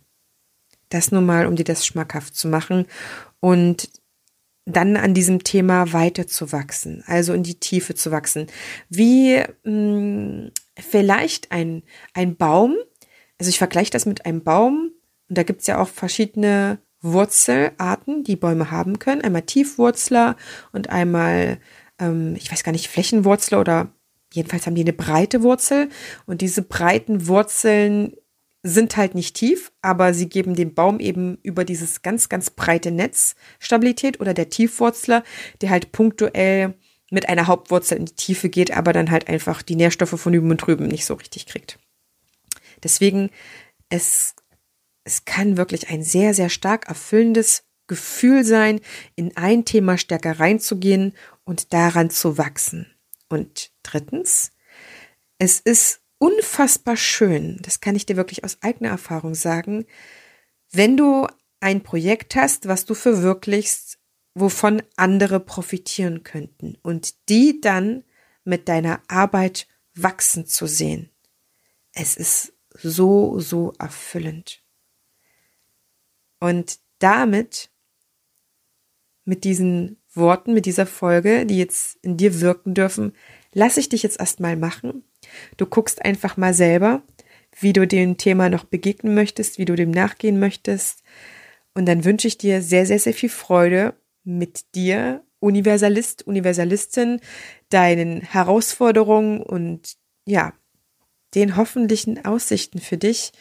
Das 0.90 1.12
nur 1.12 1.22
mal, 1.22 1.48
um 1.48 1.56
dir 1.56 1.64
das 1.64 1.86
schmackhaft 1.86 2.36
zu 2.36 2.48
machen 2.48 2.86
und 3.40 3.90
dann 4.66 4.96
an 4.96 5.14
diesem 5.14 5.44
Thema 5.44 5.92
weiter 5.94 6.28
zu 6.28 6.52
wachsen, 6.52 7.04
also 7.08 7.34
in 7.34 7.44
die 7.44 7.60
Tiefe 7.60 7.96
zu 7.96 8.12
wachsen. 8.12 8.48
Wie 8.90 9.38
mh, 9.38 9.46
hm, 9.64 10.52
vielleicht 10.78 11.52
ein, 11.52 11.84
ein 12.14 12.36
Baum, 12.36 12.76
also 13.40 13.50
ich 13.50 13.58
vergleiche 13.58 13.92
das 13.92 14.06
mit 14.06 14.26
einem 14.26 14.44
Baum, 14.44 14.92
und 15.30 15.38
da 15.38 15.44
gibt's 15.44 15.68
ja 15.68 15.82
auch 15.82 15.88
verschiedene 15.88 16.80
Wurzelarten, 17.02 18.24
die 18.24 18.36
Bäume 18.36 18.70
haben 18.70 19.00
können. 19.00 19.22
Einmal 19.22 19.44
Tiefwurzler 19.44 20.36
und 20.72 20.90
einmal, 20.90 21.60
ähm, 22.00 22.36
ich 22.36 22.52
weiß 22.52 22.64
gar 22.64 22.72
nicht, 22.72 22.90
Flächenwurzler 22.90 23.60
oder 23.60 23.94
Jedenfalls 24.34 24.66
haben 24.66 24.76
die 24.76 24.82
eine 24.82 24.94
breite 24.94 25.44
Wurzel 25.44 25.90
und 26.26 26.42
diese 26.42 26.62
breiten 26.62 27.28
Wurzeln 27.28 28.16
sind 28.64 28.96
halt 28.96 29.16
nicht 29.16 29.36
tief, 29.36 29.72
aber 29.82 30.14
sie 30.14 30.30
geben 30.30 30.56
dem 30.56 30.74
Baum 30.74 31.00
eben 31.00 31.38
über 31.42 31.66
dieses 31.66 32.02
ganz, 32.04 32.30
ganz 32.30 32.52
breite 32.52 32.92
Netz 32.92 33.36
Stabilität 33.60 34.20
oder 34.20 34.34
der 34.34 34.50
Tiefwurzler, 34.50 35.24
der 35.62 35.72
halt 35.72 35.92
punktuell 35.92 36.76
mit 37.10 37.28
einer 37.28 37.48
Hauptwurzel 37.48 37.98
in 37.98 38.06
die 38.06 38.16
Tiefe 38.16 38.50
geht, 38.50 38.72
aber 38.72 38.94
dann 38.94 39.12
halt 39.12 39.28
einfach 39.28 39.62
die 39.62 39.76
Nährstoffe 39.76 40.20
von 40.20 40.34
üben 40.34 40.52
und 40.52 40.58
drüben 40.58 40.88
nicht 40.88 41.06
so 41.06 41.16
richtig 41.16 41.48
kriegt. 41.48 41.80
Deswegen, 42.84 43.32
es, 43.90 44.36
es 45.04 45.26
kann 45.26 45.58
wirklich 45.58 45.90
ein 45.90 46.04
sehr, 46.04 46.34
sehr 46.34 46.50
stark 46.50 46.88
erfüllendes 46.88 47.64
Gefühl 47.88 48.46
sein, 48.46 48.80
in 49.16 49.36
ein 49.36 49.66
Thema 49.66 49.98
stärker 49.98 50.40
reinzugehen 50.40 51.14
und 51.44 51.74
daran 51.74 52.10
zu 52.10 52.38
wachsen. 52.38 52.91
Und 53.32 53.72
drittens, 53.82 54.52
es 55.38 55.62
ist 55.62 56.02
unfassbar 56.18 56.98
schön, 56.98 57.60
das 57.62 57.80
kann 57.80 57.96
ich 57.96 58.06
dir 58.06 58.18
wirklich 58.18 58.44
aus 58.44 58.58
eigener 58.62 58.90
Erfahrung 58.90 59.36
sagen, 59.36 59.86
wenn 60.72 60.98
du 60.98 61.28
ein 61.62 61.82
Projekt 61.82 62.36
hast, 62.36 62.68
was 62.68 62.86
du 62.86 62.94
verwirklichst, 62.94 64.00
wovon 64.34 64.84
andere 64.98 65.40
profitieren 65.40 66.24
könnten 66.24 66.78
und 66.82 67.30
die 67.30 67.62
dann 67.62 68.04
mit 68.44 68.68
deiner 68.68 69.02
Arbeit 69.08 69.68
wachsen 69.94 70.46
zu 70.46 70.68
sehen. 70.68 71.10
Es 71.94 72.18
ist 72.18 72.54
so, 72.74 73.40
so 73.40 73.74
erfüllend. 73.80 74.62
Und 76.40 76.80
damit, 77.00 77.72
mit 79.24 79.46
diesen 79.46 80.01
Worten, 80.14 80.54
mit 80.54 80.66
dieser 80.66 80.86
Folge, 80.86 81.46
die 81.46 81.58
jetzt 81.58 81.98
in 82.02 82.18
dir 82.18 82.42
wirken 82.42 82.74
dürfen, 82.74 83.14
lasse 83.54 83.80
ich 83.80 83.90
dich 83.90 84.04
jetzt 84.04 84.20
erstmal 84.20 84.58
machen. 84.58 85.04
Du 85.58 85.66
guckst 85.66 86.04
einfach 86.04 86.38
mal 86.38 86.54
selber, 86.54 87.04
wie 87.60 87.74
du 87.74 87.86
dem 87.86 88.18
Thema 88.18 88.50
noch 88.50 88.64
begegnen 88.64 89.14
möchtest, 89.14 89.58
wie 89.58 89.66
du 89.66 89.76
dem 89.76 89.92
nachgehen 89.92 90.40
möchtest. 90.40 91.04
Und 91.74 91.86
dann 91.86 92.04
wünsche 92.04 92.28
ich 92.28 92.38
dir 92.38 92.62
sehr, 92.62 92.86
sehr, 92.86 93.00
sehr 93.00 93.14
viel 93.14 93.30
Freude 93.30 93.94
mit 94.24 94.76
dir, 94.76 95.24
Universalist, 95.40 96.28
Universalistin, 96.28 97.20
deinen 97.70 98.22
Herausforderungen 98.22 99.42
und 99.42 99.96
ja, 100.26 100.54
den 101.34 101.56
hoffentlichen 101.56 102.24
Aussichten 102.26 102.80
für 102.80 102.98
dich. 102.98 103.32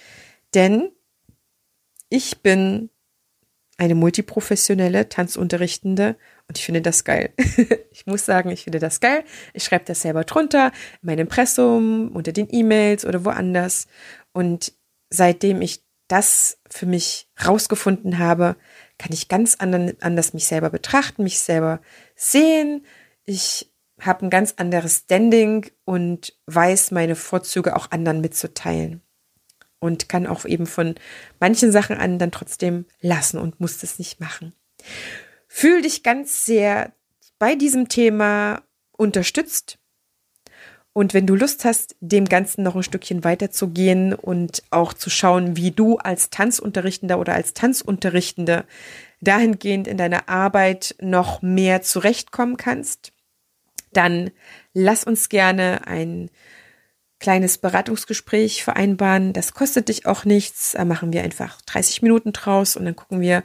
Denn 0.55 0.91
ich 2.09 2.39
bin 2.39 2.91
eine 3.77 3.95
multiprofessionelle 3.95 5.09
Tanzunterrichtende 5.09 6.17
und 6.51 6.59
ich 6.59 6.65
finde 6.65 6.83
das 6.83 7.05
geil. 7.05 7.33
ich 7.93 8.07
muss 8.07 8.27
sagen, 8.27 8.51
ich 8.51 8.65
finde 8.65 8.81
das 8.81 8.99
geil. 8.99 9.23
Ich 9.55 9.63
schreibe 9.63 9.85
das 9.85 10.01
selber 10.01 10.25
drunter, 10.25 10.73
in 11.01 11.07
meinem 11.07 11.21
Impressum, 11.21 12.11
unter 12.13 12.33
den 12.33 12.49
E-Mails 12.51 13.05
oder 13.05 13.25
woanders. 13.25 13.87
Und 14.33 14.73
seitdem 15.11 15.63
ich 15.63 15.85
das 16.09 16.59
für 16.69 16.87
mich 16.87 17.29
rausgefunden 17.47 18.19
habe, 18.19 18.57
kann 18.99 19.13
ich 19.13 19.29
ganz 19.29 19.59
anders 19.61 20.33
mich 20.33 20.49
selber 20.49 20.71
betrachten, 20.71 21.23
mich 21.23 21.39
selber 21.39 21.81
sehen. 22.17 22.85
Ich 23.23 23.73
habe 24.01 24.27
ein 24.27 24.31
ganz 24.31 24.55
anderes 24.57 25.03
Standing 25.05 25.71
und 25.85 26.37
weiß 26.47 26.91
meine 26.91 27.15
Vorzüge 27.15 27.77
auch 27.77 27.93
anderen 27.93 28.23
mitzuteilen 28.23 29.03
und 29.79 30.09
kann 30.09 30.27
auch 30.27 30.45
eben 30.47 30.67
von 30.67 30.97
manchen 31.39 31.71
Sachen 31.71 31.97
an 31.97 32.19
dann 32.19 32.33
trotzdem 32.33 32.87
lassen 33.01 33.39
und 33.39 33.61
muss 33.61 33.79
das 33.79 34.01
nicht 34.01 34.19
machen. 34.19 34.53
Fühl 35.53 35.83
dich 35.83 36.05
ganz 36.05 36.45
sehr 36.45 36.93
bei 37.41 37.57
diesem 37.57 37.89
Thema 37.89 38.63
unterstützt. 38.93 39.79
Und 40.93 41.13
wenn 41.13 41.27
du 41.27 41.35
Lust 41.35 41.65
hast, 41.65 41.97
dem 42.01 42.27
Ganzen 42.27 42.63
noch 42.63 42.77
ein 42.77 42.85
Stückchen 42.85 43.25
weiterzugehen 43.25 44.15
und 44.15 44.63
auch 44.71 44.93
zu 44.93 45.11
schauen, 45.11 45.57
wie 45.57 45.73
du 45.73 45.97
als 45.99 46.31
Tanzunterrichtender 46.31 47.19
oder 47.19 47.35
als 47.35 47.53
Tanzunterrichtende 47.53 48.65
dahingehend 49.21 49.89
in 49.89 49.97
deiner 49.97 50.29
Arbeit 50.29 50.95
noch 51.01 51.43
mehr 51.43 51.83
zurechtkommen 51.83 52.57
kannst, 52.57 53.13
dann 53.93 54.31
lass 54.73 55.03
uns 55.03 55.29
gerne 55.29 55.85
ein 55.89 56.31
kleines 57.21 57.59
Beratungsgespräch 57.59 58.65
vereinbaren. 58.65 59.33
Das 59.33 59.55
kostet 59.55 59.89
dich 59.89 60.07
auch 60.07 60.25
nichts. 60.25 60.73
Da 60.73 60.85
machen 60.85 61.13
wir 61.13 61.23
einfach 61.23 61.61
30 61.63 62.03
Minuten 62.03 62.33
draus 62.33 62.77
und 62.77 62.87
dann 62.87 62.97
gucken 62.97 63.21
wir, 63.21 63.45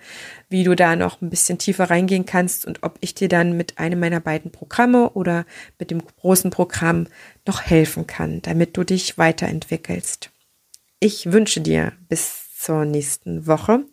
wie 0.50 0.64
du 0.64 0.76
da 0.76 0.96
noch 0.96 1.22
ein 1.22 1.30
bisschen 1.30 1.58
tiefer 1.58 1.90
reingehen 1.90 2.26
kannst 2.26 2.66
und 2.66 2.84
ob 2.84 2.98
ich 3.02 3.14
dir 3.14 3.28
dann 3.28 3.58
mit 3.58 3.78
einem 3.78 4.00
meiner 4.00 4.22
beiden 4.22 4.52
Programme 4.52 5.12
oder 5.12 5.46
mit 5.78 5.92
dem 5.92 6.02
großen 6.04 6.50
Programm 6.50 7.08
noch 7.46 7.62
helfen 7.62 8.08
kann, 8.08 8.42
damit 8.42 8.78
du 8.78 8.84
dich 8.84 9.18
weiterentwickelst. 9.18 10.32
Ich 11.00 11.32
wünsche 11.32 11.62
dir 11.62 11.92
bis 12.08 12.46
zur 12.58 12.86
nächsten 12.86 13.46
Woche, 13.46 13.84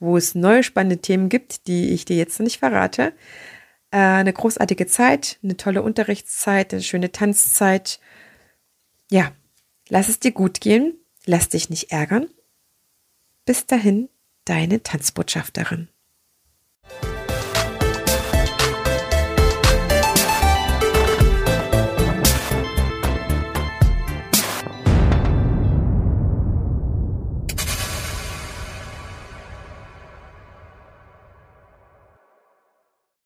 wo 0.00 0.16
es 0.16 0.34
neue 0.34 0.64
spannende 0.64 0.98
Themen 0.98 1.28
gibt, 1.28 1.66
die 1.68 1.90
ich 1.90 2.04
dir 2.04 2.16
jetzt 2.16 2.38
noch 2.40 2.44
nicht 2.44 2.58
verrate. 2.58 3.12
Äh, 3.90 3.98
eine 3.98 4.32
großartige 4.32 4.86
Zeit, 4.86 5.38
eine 5.42 5.56
tolle 5.56 5.82
Unterrichtszeit, 5.82 6.74
eine 6.74 6.82
schöne 6.82 7.12
Tanzzeit 7.12 8.00
ja, 9.10 9.32
lass 9.88 10.08
es 10.08 10.20
dir 10.20 10.32
gut 10.32 10.60
gehen, 10.60 10.94
lass 11.24 11.48
dich 11.48 11.70
nicht 11.70 11.92
ärgern. 11.92 12.28
Bis 13.44 13.66
dahin, 13.66 14.08
deine 14.44 14.82
Tanzbotschafterin. 14.82 15.88